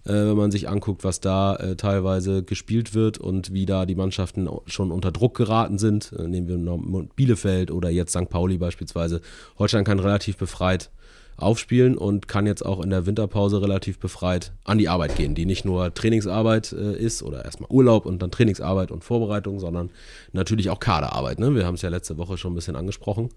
[0.04, 3.96] äh, wenn man sich anguckt, was da äh, teilweise gespielt wird und wie da die
[3.96, 6.12] Mannschaften schon unter Druck geraten sind.
[6.12, 6.78] Äh, nehmen wir noch
[7.16, 8.30] Bielefeld oder jetzt St.
[8.30, 9.22] Pauli beispielsweise.
[9.58, 10.92] Holstein kann relativ befreit
[11.40, 15.46] aufspielen und kann jetzt auch in der Winterpause relativ befreit an die Arbeit gehen, die
[15.46, 19.90] nicht nur Trainingsarbeit äh, ist oder erstmal Urlaub und dann Trainingsarbeit und Vorbereitung, sondern
[20.34, 21.40] natürlich auch Kaderarbeit.
[21.40, 21.56] Ne?
[21.56, 23.30] Wir haben es ja letzte Woche schon ein bisschen angesprochen.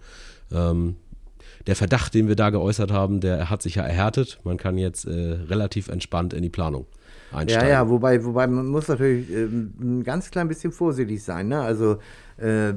[0.52, 0.96] Ähm,
[1.66, 4.38] der Verdacht, den wir da geäußert haben, der hat sich ja erhärtet.
[4.44, 6.86] Man kann jetzt äh, relativ entspannt in die Planung
[7.34, 7.68] einsteigen.
[7.68, 11.48] Ja, ja, wobei, wobei man muss natürlich äh, ein ganz klein bisschen vorsichtig sein.
[11.48, 11.60] Ne?
[11.60, 11.98] Also
[12.36, 12.74] äh,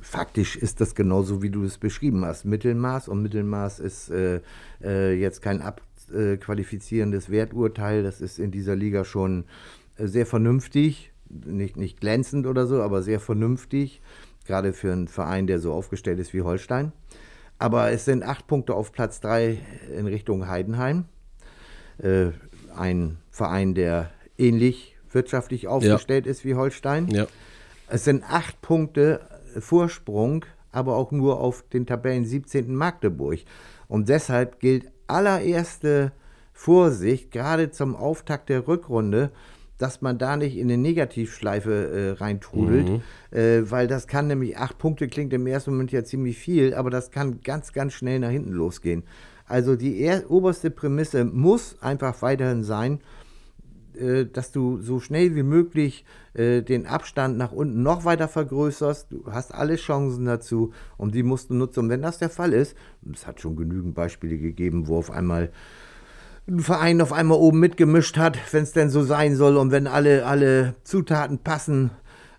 [0.00, 2.44] faktisch ist das genauso, wie du es beschrieben hast.
[2.44, 4.40] Mittelmaß und Mittelmaß ist äh,
[4.82, 8.02] äh, jetzt kein abqualifizierendes Werturteil.
[8.02, 9.44] Das ist in dieser Liga schon
[9.96, 14.02] äh, sehr vernünftig, nicht, nicht glänzend oder so, aber sehr vernünftig,
[14.46, 16.92] gerade für einen Verein, der so aufgestellt ist wie Holstein.
[17.58, 19.58] Aber es sind acht Punkte auf Platz drei
[19.96, 21.04] in Richtung Heidenheim.
[21.98, 22.30] Äh,
[22.76, 26.30] ein Verein, der ähnlich wirtschaftlich aufgestellt ja.
[26.30, 27.08] ist wie Holstein.
[27.08, 27.26] Ja.
[27.88, 29.20] Es sind acht Punkte
[29.58, 32.74] Vorsprung, aber auch nur auf den Tabellen 17.
[32.74, 33.40] Magdeburg.
[33.88, 36.12] Und deshalb gilt allererste
[36.52, 39.30] Vorsicht, gerade zum Auftakt der Rückrunde,
[39.78, 43.02] dass man da nicht in eine Negativschleife äh, reintrudelt, mhm.
[43.36, 46.88] äh, weil das kann nämlich, acht Punkte klingt im ersten Moment ja ziemlich viel, aber
[46.88, 49.02] das kann ganz, ganz schnell nach hinten losgehen.
[49.52, 53.00] Also die er, oberste Prämisse muss einfach weiterhin sein,
[53.94, 59.08] äh, dass du so schnell wie möglich äh, den Abstand nach unten noch weiter vergrößerst.
[59.10, 61.80] Du hast alle Chancen dazu und die musst du nutzen.
[61.80, 62.74] Und wenn das der Fall ist,
[63.12, 65.50] es hat schon genügend Beispiele gegeben, wo auf einmal
[66.48, 69.86] ein Verein auf einmal oben mitgemischt hat, wenn es denn so sein soll und wenn
[69.86, 71.90] alle, alle Zutaten passen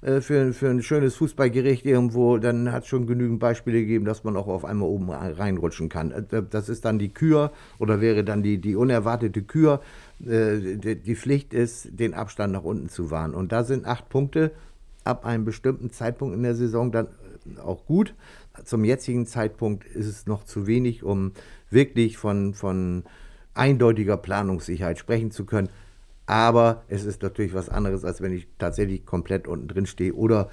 [0.04, 4.24] äh, für, für ein schönes Fußballgericht irgendwo, dann hat es schon genügend Beispiele gegeben, dass
[4.24, 6.28] man auch auf einmal oben reinrutschen kann.
[6.50, 9.82] Das ist dann die Kür oder wäre dann die, die unerwartete Kür
[10.26, 13.34] äh, die Pflicht ist, den Abstand nach unten zu wahren.
[13.34, 14.52] Und da sind acht Punkte
[15.04, 17.08] ab einem bestimmten Zeitpunkt in der Saison dann
[17.56, 18.14] äh, auch gut.
[18.66, 21.32] Zum jetzigen Zeitpunkt ist es noch zu wenig, um
[21.70, 23.04] wirklich von, von
[23.54, 25.70] eindeutiger Planungssicherheit sprechen zu können.
[26.26, 30.50] Aber es ist natürlich was anderes, als wenn ich tatsächlich komplett unten drin stehe oder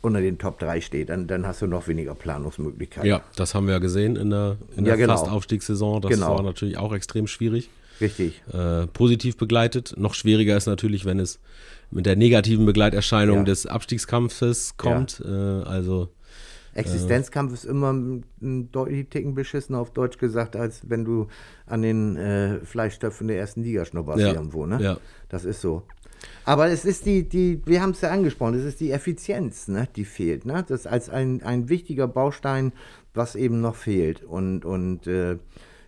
[0.00, 1.04] unter den Top 3 stehe.
[1.04, 3.08] Dann, dann hast du noch weniger Planungsmöglichkeiten.
[3.08, 5.16] Ja, das haben wir ja gesehen in der, in der ja, genau.
[5.16, 6.02] Fast-Aufstiegssaison.
[6.02, 6.36] Das genau.
[6.36, 7.68] war natürlich auch extrem schwierig.
[8.00, 8.42] Richtig.
[8.52, 9.94] Äh, positiv begleitet.
[9.96, 11.40] Noch schwieriger ist natürlich, wenn es
[11.90, 13.44] mit der negativen Begleiterscheinung ja.
[13.44, 15.22] des Abstiegskampfes kommt.
[15.24, 15.62] Ja.
[15.62, 16.10] Äh, also
[16.76, 18.24] Existenzkampf ist immer ein
[18.70, 21.28] deutlich Ticken beschissen auf Deutsch gesagt, als wenn du
[21.66, 24.32] an den äh, Fleischtöpfen der ersten Liga schnupperst ja.
[24.32, 24.66] irgendwo.
[24.66, 24.78] Ne?
[24.80, 24.98] Ja.
[25.28, 25.82] Das ist so.
[26.44, 29.88] Aber es ist die, die wir haben es ja angesprochen, es ist die Effizienz, ne,
[29.96, 30.46] die fehlt.
[30.46, 30.64] Ne?
[30.66, 32.72] Das ist als ein, ein wichtiger Baustein,
[33.14, 34.22] was eben noch fehlt.
[34.22, 35.38] Und, und äh,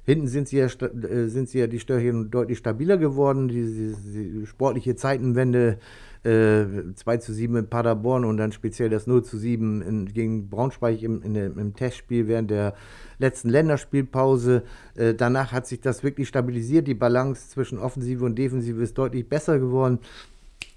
[0.09, 3.49] Hinten sind sie ja, äh, sind sie ja die Störchen deutlich stabiler geworden.
[3.49, 5.77] Die, die, die sportliche Zeitenwende
[6.25, 10.49] äh, 2 zu 7 in Paderborn und dann speziell das 0 zu 7 in, gegen
[10.49, 12.75] Braunschweig im, in, im Testspiel während der
[13.19, 14.63] letzten Länderspielpause.
[14.95, 16.87] Äh, danach hat sich das wirklich stabilisiert.
[16.87, 19.99] Die Balance zwischen Offensive und Defensive ist deutlich besser geworden.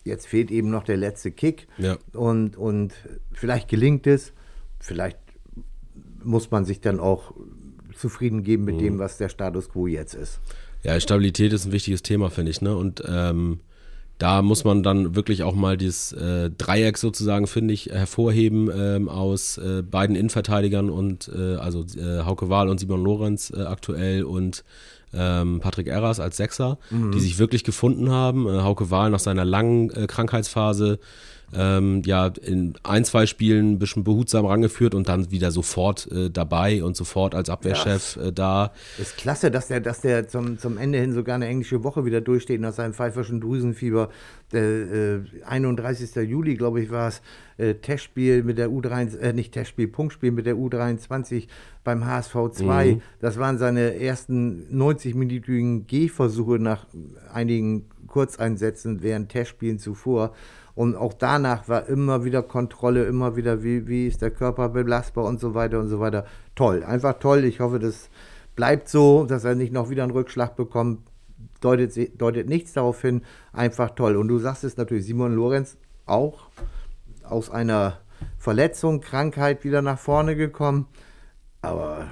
[0.03, 1.67] Jetzt fehlt eben noch der letzte Kick.
[1.77, 1.97] Ja.
[2.13, 2.93] Und, und
[3.33, 4.33] vielleicht gelingt es.
[4.79, 5.17] Vielleicht
[6.23, 7.33] muss man sich dann auch
[7.95, 8.79] zufrieden geben mit mhm.
[8.79, 10.39] dem, was der Status quo jetzt ist.
[10.83, 12.61] Ja, Stabilität ist ein wichtiges Thema, finde ich.
[12.61, 12.75] Ne?
[12.75, 13.59] Und ähm,
[14.21, 19.09] da muss man dann wirklich auch mal dieses äh, Dreieck sozusagen, finde ich, hervorheben ähm,
[19.09, 24.23] aus äh, beiden Innenverteidigern und äh, also äh, Hauke Wahl und Simon Lorenz äh, aktuell
[24.23, 24.63] und
[25.11, 27.11] ähm, Patrick Erras als Sechser, mhm.
[27.13, 28.47] die sich wirklich gefunden haben.
[28.47, 30.99] Äh, Hauke Wahl nach seiner langen Krankheitsphase
[31.53, 36.29] ähm, ja in ein, zwei Spielen ein bisschen behutsam rangeführt und dann wieder sofort äh,
[36.29, 38.71] dabei und sofort als Abwehrchef äh, da.
[38.97, 42.21] Ist klasse, dass der, dass der zum, zum Ende hin sogar eine englische Woche wieder
[42.21, 44.09] durchsteht nach seinem pfeiferschen Drüsenfieber.
[44.51, 46.15] Der, äh, 31.
[46.27, 47.21] Juli, glaube ich, war es,
[47.57, 51.47] äh, Testspiel mit der U23, äh, nicht Testspiel, Punktspiel mit der U23
[51.83, 52.95] beim HSV 2.
[52.95, 53.01] Mhm.
[53.19, 56.87] Das waren seine ersten 90-minütigen Gehversuche nach
[57.31, 60.33] einigen Kurzeinsätzen während Testspielen zuvor.
[60.73, 65.25] Und auch danach war immer wieder Kontrolle, immer wieder, wie, wie ist der Körper belastbar
[65.25, 66.25] und so weiter und so weiter.
[66.55, 67.43] Toll, einfach toll.
[67.43, 68.09] Ich hoffe, das
[68.55, 71.01] bleibt so, dass er nicht noch wieder einen Rückschlag bekommt.
[71.59, 73.21] Deutet, deutet nichts darauf hin.
[73.53, 74.15] Einfach toll.
[74.15, 76.49] Und du sagst es natürlich, Simon Lorenz auch
[77.23, 77.99] aus einer
[78.37, 80.87] Verletzung, Krankheit wieder nach vorne gekommen.
[81.61, 82.07] Aber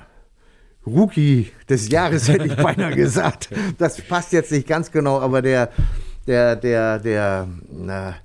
[0.86, 3.50] Rookie des Jahres hätte ich beinahe gesagt.
[3.78, 5.70] Das passt jetzt nicht ganz genau, aber der,
[6.28, 8.16] der, der, der, na,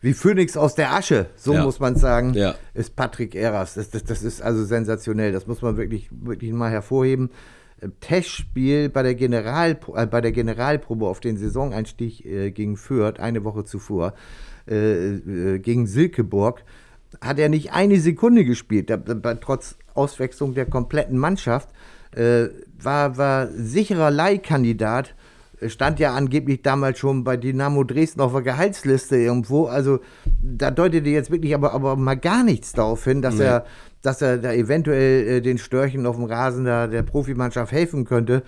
[0.00, 1.62] wie Phönix aus der Asche, so ja.
[1.62, 2.54] muss man sagen, ja.
[2.72, 3.74] ist Patrick Eras.
[3.74, 5.32] Das, das, das, ist also sensationell.
[5.32, 7.30] Das muss man wirklich, wirklich mal hervorheben.
[8.00, 13.44] Testspiel bei der, General, äh, bei der Generalprobe auf den Saisoneinstieg äh, gegen Fürth, eine
[13.44, 14.14] Woche zuvor,
[14.68, 16.64] äh, äh, gegen Silkeborg,
[17.20, 21.70] hat er nicht eine Sekunde gespielt, da, da, trotz Auswechslung der kompletten Mannschaft.
[22.12, 25.14] Äh, war, war sicherer Leihkandidat
[25.68, 29.66] stand ja angeblich damals schon bei Dynamo Dresden auf der Gehaltsliste irgendwo.
[29.66, 30.00] Also
[30.42, 33.44] da deutete jetzt wirklich aber, aber mal gar nichts darauf hin, dass nee.
[33.44, 33.64] er
[34.02, 38.42] dass er da eventuell äh, den Störchen auf dem Rasen da, der Profimannschaft helfen könnte.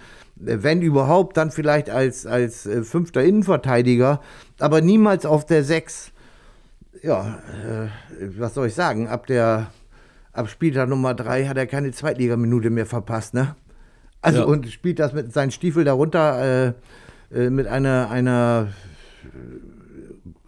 [0.44, 4.20] Äh, wenn überhaupt, dann vielleicht als, als äh, fünfter Innenverteidiger,
[4.58, 6.10] aber niemals auf der Sechs.
[7.02, 9.08] Ja, äh, was soll ich sagen?
[9.08, 9.70] Ab der
[10.32, 13.54] ab Spieltag Nummer drei hat er keine Zweitligaminute mehr verpasst, ne?
[14.22, 14.44] Also ja.
[14.44, 16.72] und spielt das mit seinen Stiefel darunter äh,
[17.34, 18.68] äh, mit einer, einer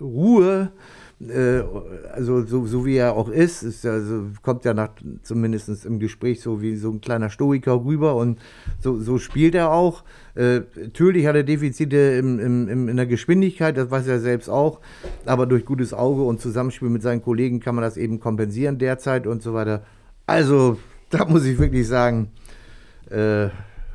[0.01, 0.73] Ruhe,
[1.21, 1.63] äh,
[2.13, 4.91] also so, so, wie er auch ist, ist ja, so, kommt ja nach,
[5.23, 8.39] zumindest im Gespräch so wie so ein kleiner Stoiker rüber und
[8.81, 10.05] so, so spielt er auch.
[10.35, 14.49] Äh, natürlich hat er Defizite im, im, im, in der Geschwindigkeit, das weiß er selbst
[14.49, 14.81] auch,
[15.25, 19.27] aber durch gutes Auge und Zusammenspiel mit seinen Kollegen kann man das eben kompensieren derzeit
[19.27, 19.85] und so weiter.
[20.27, 20.79] Also,
[21.11, 22.31] da muss ich wirklich sagen,
[23.11, 23.49] äh,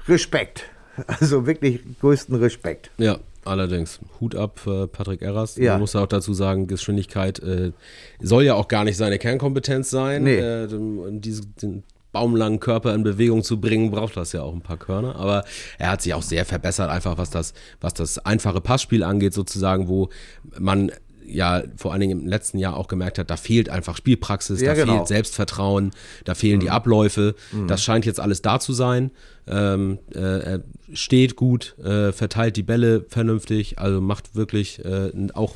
[0.08, 0.71] Respekt.
[1.08, 2.92] Also wirklich größten Respekt.
[2.98, 4.00] Ja, allerdings.
[4.20, 5.56] Hut ab, äh, Patrick Erras.
[5.58, 5.74] Ja.
[5.74, 7.72] Man muss auch dazu sagen, Geschwindigkeit äh,
[8.20, 10.24] soll ja auch gar nicht seine Kernkompetenz sein.
[10.24, 10.38] Nee.
[10.38, 10.68] Äh,
[11.12, 15.16] diese, den baumlangen Körper in Bewegung zu bringen, braucht das ja auch ein paar Körner.
[15.16, 15.44] Aber
[15.78, 19.88] er hat sich auch sehr verbessert, einfach was das, was das einfache Passspiel angeht, sozusagen,
[19.88, 20.10] wo
[20.58, 20.92] man
[21.30, 24.74] ja vor allen Dingen im letzten Jahr auch gemerkt hat, da fehlt einfach Spielpraxis, ja,
[24.74, 24.98] da genau.
[24.98, 25.92] fehlt Selbstvertrauen,
[26.26, 26.62] da fehlen mhm.
[26.62, 27.36] die Abläufe.
[27.52, 27.68] Mhm.
[27.68, 29.12] Das scheint jetzt alles da zu sein.
[29.48, 30.63] Ähm, äh, er
[30.94, 35.56] steht gut, äh, verteilt die Bälle vernünftig, also macht wirklich äh, auch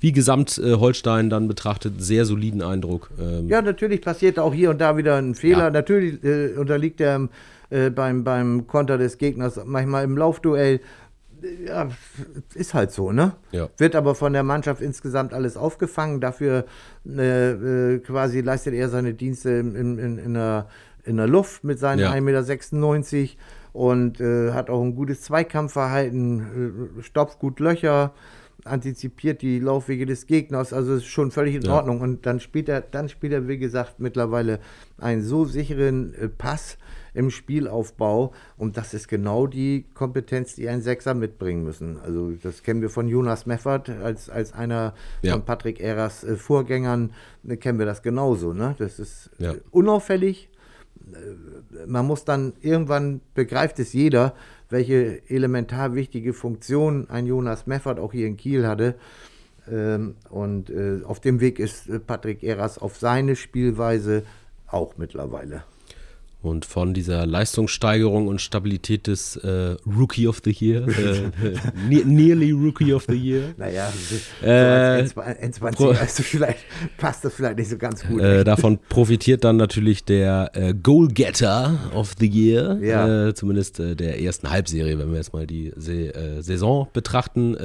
[0.00, 3.10] wie Gesamt äh, Holstein dann betrachtet sehr soliden Eindruck.
[3.18, 3.48] Ähm.
[3.48, 5.64] Ja, natürlich passiert auch hier und da wieder ein Fehler.
[5.64, 5.70] Ja.
[5.70, 7.28] Natürlich äh, unterliegt er
[7.70, 10.80] äh, beim, beim Konter des Gegners manchmal im Laufduell
[11.66, 11.88] ja,
[12.54, 13.32] ist halt so, ne?
[13.52, 13.68] Ja.
[13.76, 16.20] Wird aber von der Mannschaft insgesamt alles aufgefangen.
[16.20, 16.64] Dafür
[17.06, 20.68] äh, äh, quasi leistet er seine Dienste in, in, in, der,
[21.04, 22.12] in der Luft mit seinen ja.
[22.12, 23.32] 1,96 Meter
[23.72, 28.14] und äh, hat auch ein gutes Zweikampfverhalten, äh, stopft gut Löcher,
[28.64, 31.74] antizipiert die Laufwege des Gegners, also ist schon völlig in ja.
[31.74, 32.00] Ordnung.
[32.00, 34.60] Und dann spielt er, dann spielt er, wie gesagt, mittlerweile
[34.98, 36.78] einen so sicheren äh, Pass
[37.16, 38.32] im Spielaufbau.
[38.56, 41.98] Und das ist genau die Kompetenz, die ein Sechser mitbringen müssen.
[41.98, 45.32] Also das kennen wir von Jonas Meffert als, als einer ja.
[45.32, 47.12] von Patrick Eras äh, Vorgängern,
[47.48, 48.52] äh, kennen wir das genauso.
[48.52, 48.76] Ne?
[48.78, 49.52] Das ist ja.
[49.52, 50.50] äh, unauffällig.
[51.86, 54.34] Man muss dann irgendwann begreift es jeder,
[54.70, 58.96] welche elementar wichtige Funktion ein Jonas Meffert auch hier in Kiel hatte.
[59.70, 60.72] Ähm, und
[61.04, 64.24] auf dem Weg ist Patrick Eras auf seine Spielweise
[64.66, 65.62] auch mittlerweile.
[66.46, 72.94] Und von dieser Leistungssteigerung und Stabilität des äh, Rookie of the Year, äh, nearly Rookie
[72.94, 73.54] of the Year.
[73.56, 73.92] Naja,
[74.40, 76.60] so als N20 also vielleicht,
[76.98, 78.20] passt das vielleicht nicht so ganz gut.
[78.20, 83.28] Äh, davon profitiert dann natürlich der äh, Goalgetter of the Year, ja.
[83.28, 87.56] Äh, zumindest äh, der ersten Halbserie, wenn wir jetzt mal die Se Saison betrachten.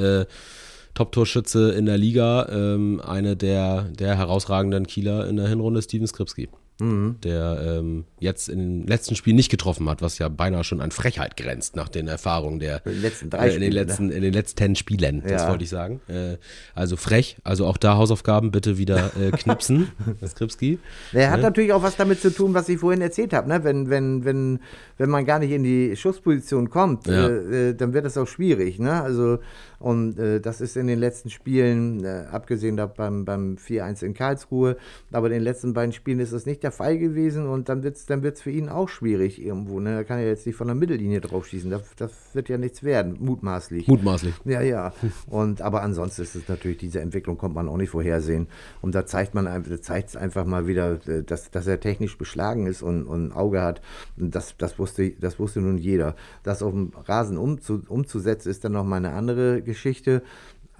[0.93, 6.49] Top-Torschütze in der Liga, ähm, eine der, der herausragenden Kieler in der Hinrunde, Steven Skripski
[6.81, 7.15] mhm.
[7.23, 10.91] der ähm, jetzt in den letzten Spielen nicht getroffen hat, was ja beinahe schon an
[10.91, 14.13] Frechheit grenzt nach den Erfahrungen der in den letzten drei äh, in, den letzten, ne?
[14.13, 15.31] in den letzten Spielen, ja.
[15.31, 16.01] das wollte ich sagen.
[16.07, 16.37] Äh,
[16.75, 19.91] also frech, also auch da Hausaufgaben bitte wieder äh, knipsen,
[20.25, 20.79] Skripski.
[21.13, 21.43] Er hat ne?
[21.43, 23.63] natürlich auch was damit zu tun, was ich vorhin erzählt habe, ne?
[23.63, 24.59] wenn, wenn, wenn,
[24.97, 27.27] wenn man gar nicht in die Schussposition kommt, ja.
[27.27, 28.79] äh, äh dann wird das auch schwierig.
[28.79, 29.01] Ne?
[29.01, 29.39] Also
[29.81, 34.13] und äh, das ist in den letzten Spielen, äh, abgesehen da beim, beim 4-1 in
[34.13, 34.77] Karlsruhe,
[35.11, 37.97] aber in den letzten beiden Spielen ist das nicht der Fall gewesen und dann wird
[37.97, 39.79] es dann wird's für ihn auch schwierig irgendwo.
[39.79, 39.95] Ne?
[39.95, 41.69] Da kann er jetzt nicht von der Mittellinie drauf schießen.
[41.69, 43.87] Das, das wird ja nichts werden, mutmaßlich.
[43.87, 44.33] Mutmaßlich.
[44.45, 44.93] Ja, ja.
[45.27, 48.47] Und, aber ansonsten ist es natürlich, diese Entwicklung kommt man auch nicht vorhersehen.
[48.81, 49.47] Und da zeigt man
[49.81, 53.61] zeigt einfach mal wieder, äh, dass, dass er technisch beschlagen ist und, und ein Auge
[53.61, 53.81] hat.
[54.17, 56.15] Und das, das, wusste, das wusste nun jeder.
[56.43, 60.23] Das auf dem Rasen umzu, umzusetzen, ist dann nochmal eine andere Geschichte.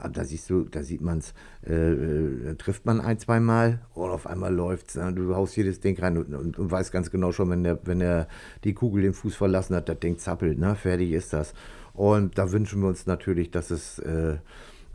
[0.03, 1.33] Ah, da siehst du, da sieht man es,
[1.63, 4.95] äh, äh, trifft man ein, zwei Mal und auf einmal läuft es.
[4.95, 5.13] Ne?
[5.13, 8.01] Du haust jedes Ding rein und, und, und, weißt ganz genau schon, wenn der, wenn
[8.01, 8.27] er
[8.63, 10.75] die Kugel den Fuß verlassen hat, das Ding zappelt, ne?
[10.75, 11.53] fertig ist das.
[11.93, 14.37] Und da wünschen wir uns natürlich, dass es äh,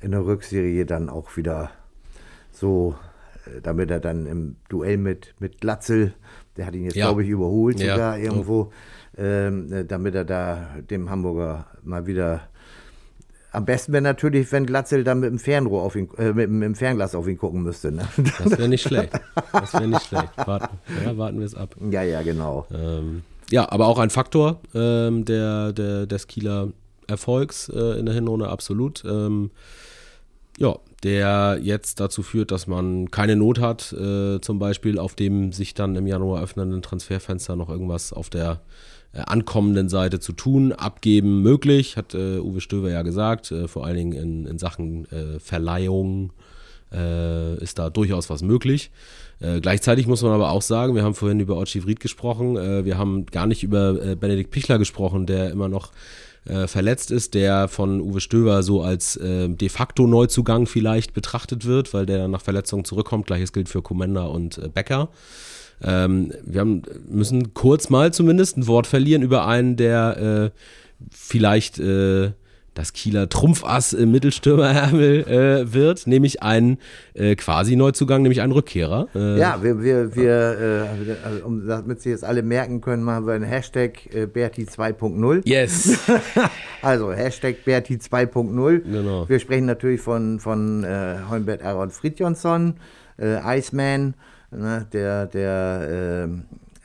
[0.01, 1.71] in der Rückserie dann auch wieder
[2.51, 2.97] so,
[3.47, 6.15] äh, damit er dann im Duell mit, mit Glatzel,
[6.57, 7.07] der hat ihn jetzt, ja.
[7.07, 7.95] glaube ich, überholt ja.
[7.95, 8.73] sogar irgendwo,
[9.17, 12.49] ähm, äh, damit er da dem Hamburger mal wieder
[13.53, 16.63] am besten wäre natürlich, wenn Glatzel dann mit dem Fernrohr auf ihn, äh, mit, mit,
[16.63, 17.93] dem Fernglas auf ihn gucken müsste.
[17.93, 18.07] Ne?
[18.39, 19.13] Das wäre nicht schlecht.
[19.53, 20.37] Das wäre nicht schlecht.
[20.37, 21.75] Warten, ja, warten wir es ab.
[21.91, 22.67] Ja, ja, genau.
[22.73, 26.69] Ähm, ja, aber auch ein Faktor ähm, der, der, des Kieler
[27.07, 29.05] Erfolgs äh, in der Hinrunde, absolut.
[29.05, 29.51] Ähm,
[30.59, 35.53] ja, der jetzt dazu führt, dass man keine Not hat, äh, zum Beispiel auf dem
[35.53, 38.61] sich dann im Januar öffnenden Transferfenster noch irgendwas auf der
[39.21, 40.73] ankommenden Seite zu tun.
[40.73, 45.11] Abgeben möglich, hat äh, Uwe Stöver ja gesagt, äh, vor allen Dingen in, in Sachen
[45.11, 46.33] äh, Verleihung
[46.93, 48.91] äh, ist da durchaus was möglich.
[49.61, 53.27] gleichzeitig muss man aber auch sagen, wir haben vorhin über Ochi Fried gesprochen, wir haben
[53.27, 55.93] gar nicht über Benedikt Pichler gesprochen, der immer noch
[56.47, 61.65] äh, verletzt ist, der von Uwe Stöber so als äh, de facto Neuzugang vielleicht betrachtet
[61.65, 63.27] wird, weil der nach Verletzung zurückkommt.
[63.27, 65.09] Gleiches gilt für Commander und äh, Becker.
[65.83, 70.59] Ähm, wir haben, müssen kurz mal zumindest ein Wort verlieren über einen, der äh,
[71.11, 72.33] vielleicht äh,
[72.77, 76.79] das Kieler Trumpfass im Mittelstürmerärmel äh, wird, nämlich ein
[77.15, 79.09] äh, quasi Neuzugang, nämlich ein Rückkehrer.
[79.15, 83.27] Äh, ja, wir, wir, wir äh, also, um, damit Sie jetzt alle merken können, machen
[83.27, 85.43] wir einen Hashtag äh, Berti 2.0.
[85.45, 85.99] Yes.
[86.83, 88.81] also Hashtag Berti 2.0.
[88.81, 89.29] Genau.
[89.29, 92.75] Wir sprechen natürlich von, von äh, Holmbert Aaron Fridjonsson,
[93.19, 94.15] äh, Iceman,
[94.51, 96.29] ne, der, der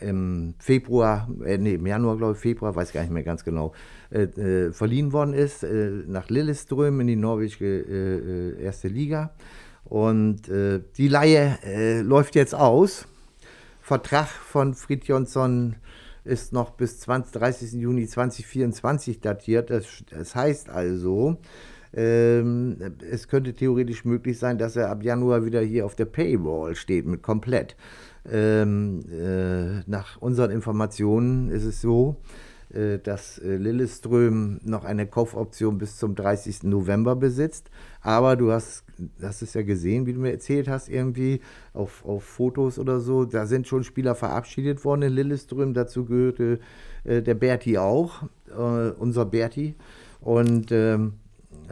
[0.02, 3.74] im Februar, äh, nee, im Januar, glaube ich, Februar, weiß gar nicht mehr ganz genau,
[4.10, 9.34] äh, äh, verliehen worden ist äh, nach Lilleström in die norwegische äh, äh, erste Liga.
[9.84, 13.08] Und die Laie läuft jetzt aus.
[13.82, 15.76] Vertrag von Fridjonsson
[16.24, 17.74] ist noch bis 20, 30.
[17.74, 19.70] Juni 2024 datiert.
[19.70, 21.40] Das, das heißt also,
[21.94, 22.78] ähm,
[23.10, 27.06] es könnte theoretisch möglich sein, dass er ab Januar wieder hier auf der Paywall steht,
[27.06, 27.76] mit komplett.
[28.32, 32.18] Ähm, äh, nach unseren Informationen ist es so,
[32.74, 36.64] äh, dass äh, Lilleström noch eine Kaufoption bis zum 30.
[36.64, 37.70] November besitzt.
[38.02, 38.86] Aber du hast,
[39.22, 41.42] hast es ja gesehen, wie du mir erzählt hast, irgendwie
[41.74, 43.26] auf, auf Fotos oder so.
[43.26, 45.74] Da sind schon Spieler verabschiedet worden in Lilleström.
[45.74, 46.60] Dazu gehörte
[47.04, 49.76] äh, der Berti auch, äh, unser Berti.
[50.22, 51.14] Und ähm,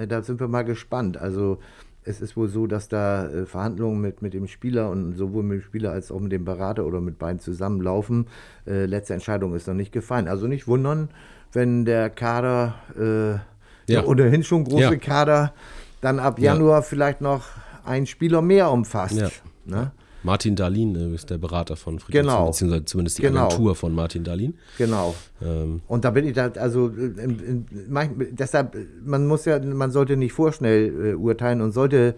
[0.07, 1.17] da sind wir mal gespannt.
[1.17, 1.59] Also
[2.03, 5.59] es ist wohl so, dass da äh, Verhandlungen mit, mit dem Spieler und sowohl mit
[5.59, 8.27] dem Spieler als auch mit dem Berater oder mit beiden zusammenlaufen.
[8.65, 10.27] Äh, letzte Entscheidung ist noch nicht gefallen.
[10.27, 11.09] Also nicht wundern,
[11.51, 13.41] wenn der Kader, äh, ja.
[13.87, 14.95] der ohnehin schon große ja.
[14.95, 15.53] Kader,
[16.01, 16.81] dann ab Januar ja.
[16.81, 17.45] vielleicht noch
[17.85, 19.31] einen Spieler mehr umfasst.
[19.65, 19.91] Ne?
[20.23, 22.47] Martin Dahlin äh, ist der Berater von Friedrich, genau.
[22.47, 23.45] beziehungsweise zumindest die genau.
[23.45, 24.57] Agentur von Martin Dahlin.
[24.77, 25.15] Genau.
[25.41, 25.81] Ähm.
[25.87, 30.17] Und da bin ich da, also in, in, in, deshalb, man muss ja, man sollte
[30.17, 32.15] nicht vorschnell äh, urteilen und sollte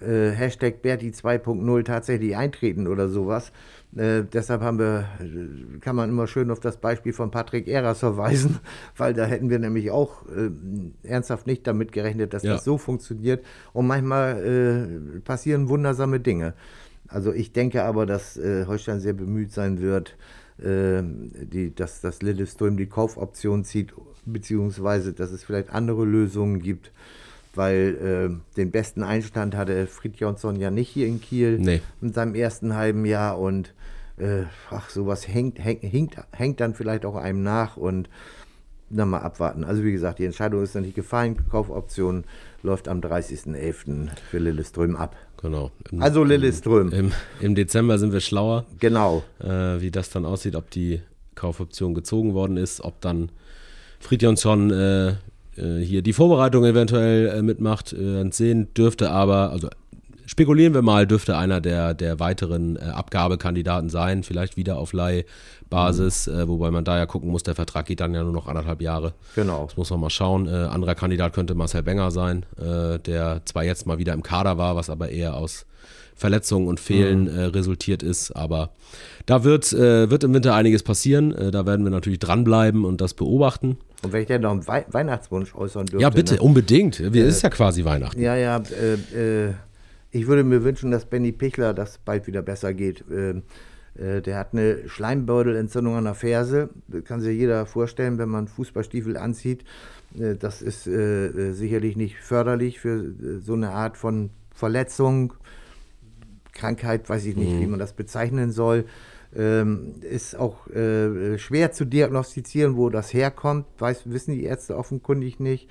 [0.00, 3.52] äh, Hashtag Berti 2.0 tatsächlich eintreten oder sowas.
[3.96, 8.00] Äh, deshalb haben wir, äh, kann man immer schön auf das Beispiel von Patrick Eras
[8.00, 8.58] verweisen,
[8.96, 10.50] weil da hätten wir nämlich auch äh,
[11.08, 12.54] ernsthaft nicht damit gerechnet, dass ja.
[12.54, 13.44] das so funktioniert.
[13.72, 16.54] Und manchmal äh, passieren wundersame Dinge.
[17.08, 20.16] Also ich denke aber, dass äh, Holstein sehr bemüht sein wird,
[20.58, 23.92] äh, die, dass das Lilleström die Kaufoption zieht,
[24.24, 26.92] beziehungsweise dass es vielleicht andere Lösungen gibt,
[27.54, 31.80] weil äh, den besten Einstand hatte Fridjonsson ja nicht hier in Kiel nee.
[32.00, 33.74] in seinem ersten halben Jahr und
[34.18, 38.08] äh, ach, sowas hängt, hängt, hängt, hängt dann vielleicht auch einem nach und
[38.88, 39.64] dann mal abwarten.
[39.64, 42.24] Also wie gesagt, die Entscheidung ist noch nicht gefallen, Kaufoption
[42.62, 44.08] läuft am 30.11.
[44.30, 45.16] für Lilleström ab.
[45.42, 45.70] Genau.
[45.90, 46.92] Im, also Lilleström.
[46.92, 48.64] Im, Im, Dezember sind wir schlauer.
[48.80, 49.22] Genau.
[49.38, 51.00] Äh, wie das dann aussieht, ob die
[51.34, 53.30] Kaufoption gezogen worden ist, ob dann
[54.00, 55.14] Fridjonsson äh, äh,
[55.82, 57.92] hier die Vorbereitung eventuell äh, mitmacht.
[57.92, 59.68] Äh, sehen dürfte aber, also
[60.26, 66.26] spekulieren wir mal, dürfte einer der, der weiteren äh, Abgabekandidaten sein, vielleicht wieder auf Leihbasis,
[66.26, 66.34] mhm.
[66.38, 68.82] äh, wobei man da ja gucken muss, der Vertrag geht dann ja nur noch anderthalb
[68.82, 69.14] Jahre.
[69.34, 69.64] Genau.
[69.66, 70.46] Das muss man mal schauen.
[70.46, 74.58] Äh, anderer Kandidat könnte Marcel Benger sein, äh, der zwar jetzt mal wieder im Kader
[74.58, 75.64] war, was aber eher aus
[76.14, 77.38] Verletzungen und Fehlen mhm.
[77.38, 78.70] Äh, resultiert ist, aber
[79.26, 81.34] da wird, äh, wird im Winter einiges passieren.
[81.52, 83.78] da werden wir natürlich dranbleiben und das beobachten.
[84.02, 86.02] Und wenn ich denn noch einen Wei Weihnachtswunsch äußern dürfte.
[86.02, 86.40] Ja, bitte, ne?
[86.40, 87.00] unbedingt.
[87.00, 88.20] Es ist ja quasi Weihnachten.
[88.20, 89.54] Ja, ja, äh, äh,
[90.16, 93.04] ich würde mir wünschen, dass Benny Pichler das bald wieder besser geht.
[93.10, 93.42] Ähm,
[93.94, 96.70] äh, der hat eine Schleimbeutelentzündung an der Ferse.
[96.88, 99.64] Das kann sich jeder vorstellen, wenn man Fußballstiefel anzieht.
[100.18, 105.34] Äh, das ist äh, sicherlich nicht förderlich für so eine Art von Verletzung,
[106.52, 107.60] Krankheit, weiß ich nicht, mhm.
[107.60, 108.86] wie man das bezeichnen soll.
[109.36, 115.40] Ähm, ist auch äh, schwer zu diagnostizieren, wo das herkommt, weiß, wissen die Ärzte offenkundig
[115.40, 115.68] nicht.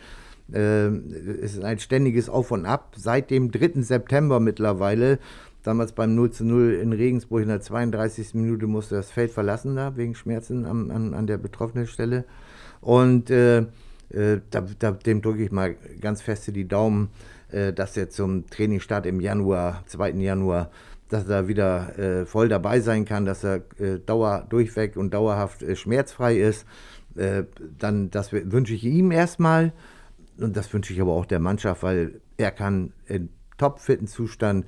[0.54, 1.06] Ähm,
[1.42, 2.94] es ist ein ständiges Auf und Ab.
[2.96, 3.82] Seit dem 3.
[3.82, 5.20] September mittlerweile,
[5.64, 8.36] damals beim 0 zu 0 in Regensburg in der 32.
[8.36, 12.26] Minute musste das Feld verlassen da, wegen Schmerzen an, an, an der betroffenen Stelle.
[12.82, 13.66] Und äh,
[14.10, 17.10] äh, da, da, dem drücke ich mal ganz fest die Daumen,
[17.52, 20.12] äh, dass er zum Trainingsstart im Januar, 2.
[20.12, 20.70] Januar,
[21.10, 25.64] dass er wieder äh, voll dabei sein kann, dass er äh, dauer durchweg und dauerhaft
[25.64, 26.66] äh, schmerzfrei ist.
[27.16, 27.44] Äh,
[27.80, 29.74] dann das wünsche ich ihm erstmal
[30.40, 34.66] und das wünsche ich aber auch der Mannschaft, weil er kann in topfitten Zustand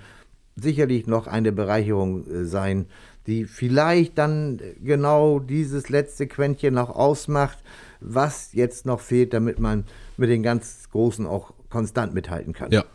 [0.55, 2.87] sicherlich noch eine Bereicherung äh, sein,
[3.27, 7.57] die vielleicht dann genau dieses letzte Quäntchen noch ausmacht,
[7.99, 9.83] was jetzt noch fehlt, damit man
[10.15, 12.71] mit den ganz Großen auch konstant mithalten kann.
[12.71, 12.85] Ja,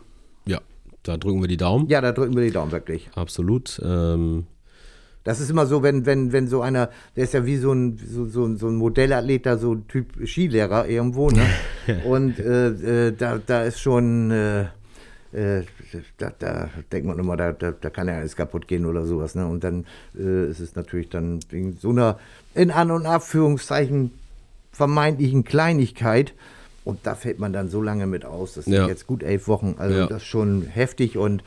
[0.45, 0.59] ja,
[1.03, 1.87] da drücken wir die Daumen.
[1.87, 3.09] Ja, da drücken wir die Daumen, wirklich.
[3.15, 3.79] Absolut.
[3.83, 4.47] Ähm
[5.23, 7.97] das ist immer so, wenn, wenn, wenn so einer, der ist ja wie so ein,
[7.97, 11.45] so, so, so ein Modellathlet, da so ein Typ Skilehrer irgendwo, ne?
[12.05, 14.63] Und äh, äh, da, da ist schon, äh,
[15.31, 15.63] äh,
[16.17, 19.35] da, da, denkt man immer, da, da, da, kann ja alles kaputt gehen oder sowas,
[19.35, 19.45] ne?
[19.47, 19.85] Und dann
[20.17, 22.19] äh, ist es natürlich dann wegen so einer,
[22.53, 24.11] in An- und Abführungszeichen,
[24.71, 26.33] vermeintlichen Kleinigkeit,
[26.85, 28.55] und da fällt man dann so lange mit aus.
[28.55, 28.87] Das sind ja.
[28.87, 29.75] jetzt gut elf Wochen.
[29.77, 30.07] Also ja.
[30.07, 31.41] das ist schon heftig und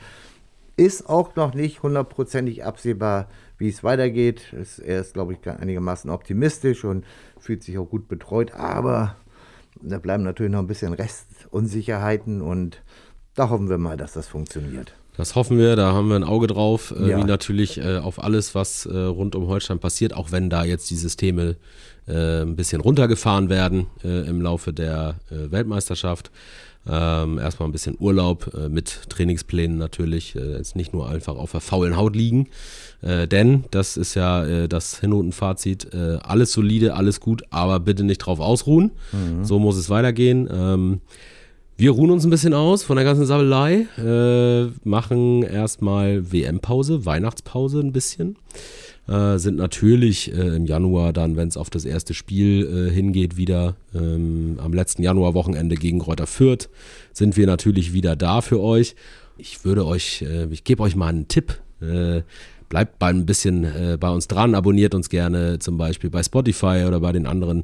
[0.77, 4.53] ist auch noch nicht hundertprozentig absehbar, wie es weitergeht.
[4.85, 7.03] Er ist, glaube ich, einigermaßen optimistisch und
[7.39, 8.53] fühlt sich auch gut betreut.
[8.53, 9.15] Aber
[9.81, 12.83] da bleiben natürlich noch ein bisschen Restunsicherheiten und
[13.33, 14.95] da hoffen wir mal, dass das funktioniert.
[15.17, 17.17] Das hoffen wir, da haben wir ein Auge drauf, äh, ja.
[17.17, 20.89] wie natürlich äh, auf alles, was äh, rund um Holstein passiert, auch wenn da jetzt
[20.91, 21.55] die Systeme
[22.07, 26.31] äh, ein bisschen runtergefahren werden äh, im Laufe der äh, Weltmeisterschaft.
[26.89, 31.97] Ähm, erstmal ein bisschen Urlaub mit Trainingsplänen natürlich, jetzt nicht nur einfach auf der faulen
[31.97, 32.47] Haut liegen,
[33.01, 38.91] denn das ist ja das Hinnotenfazit, alles solide, alles gut, aber bitte nicht drauf ausruhen,
[39.11, 39.43] mhm.
[39.43, 40.47] so muss es weitergehen.
[40.49, 41.01] Ähm,
[41.77, 47.79] wir ruhen uns ein bisschen aus von der ganzen Sabbelei, äh, machen erstmal WM-Pause, Weihnachtspause
[47.79, 48.35] ein bisschen.
[49.07, 53.37] Äh, sind natürlich äh, im Januar dann, wenn es auf das erste Spiel äh, hingeht,
[53.37, 56.67] wieder ähm, am letzten Januarwochenende gegen Kräuter Fürth,
[57.13, 58.95] sind wir natürlich wieder da für euch.
[59.37, 61.59] Ich würde euch, äh, ich gebe euch mal einen Tipp.
[61.79, 62.23] Äh,
[62.69, 67.13] bleibt ein bisschen bei uns dran, abonniert uns gerne zum Beispiel bei Spotify oder bei
[67.13, 67.63] den anderen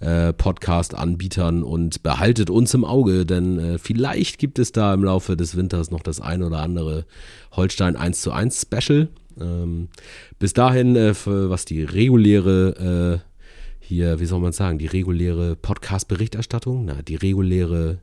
[0.00, 5.36] äh, Podcast-Anbietern und behaltet uns im Auge, denn äh, vielleicht gibt es da im Laufe
[5.36, 7.04] des Winters noch das ein oder andere
[7.52, 9.08] Holstein 1 zu 1 Special.
[9.40, 9.88] Ähm,
[10.38, 13.30] bis dahin, äh, was die reguläre äh,
[13.80, 17.98] hier, wie soll man sagen, die reguläre Podcast-Berichterstattung, na, die reguläre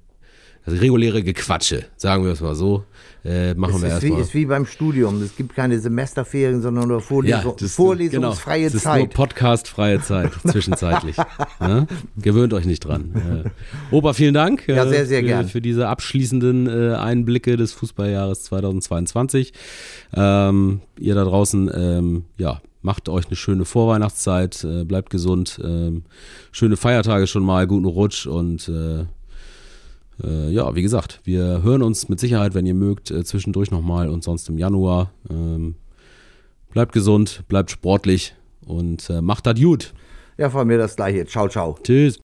[0.68, 2.84] also reguläre Gequatsche, sagen wir es mal so.
[3.24, 4.20] Äh, machen es wir erstmal.
[4.20, 5.22] Es ist wie beim Studium.
[5.22, 8.34] Es gibt keine Semesterferien, sondern nur Vorlesung, ja, vorlesungsfreie genau.
[8.34, 8.66] Zeit.
[8.68, 11.16] Es ist nur podcastfreie Zeit, zwischenzeitlich.
[11.62, 11.88] ja?
[12.18, 13.46] Gewöhnt euch nicht dran.
[13.46, 15.48] Äh, Opa, vielen Dank äh, ja, sehr, sehr für, gern.
[15.48, 19.54] für diese abschließenden äh, Einblicke des Fußballjahres 2022.
[20.16, 26.04] Ähm, ihr da draußen, ähm, ja, macht euch eine schöne Vorweihnachtszeit, äh, bleibt gesund, ähm,
[26.52, 29.06] schöne Feiertage schon mal, guten Rutsch und äh,
[30.24, 34.10] äh, ja, wie gesagt, wir hören uns mit Sicherheit, wenn ihr mögt, äh, zwischendurch nochmal
[34.10, 35.12] und sonst im Januar.
[35.30, 35.76] Ähm,
[36.72, 39.94] bleibt gesund, bleibt sportlich und äh, macht das gut.
[40.38, 41.26] Ja, von mir das gleiche.
[41.26, 41.78] Ciao, ciao.
[41.84, 42.20] Tschüss.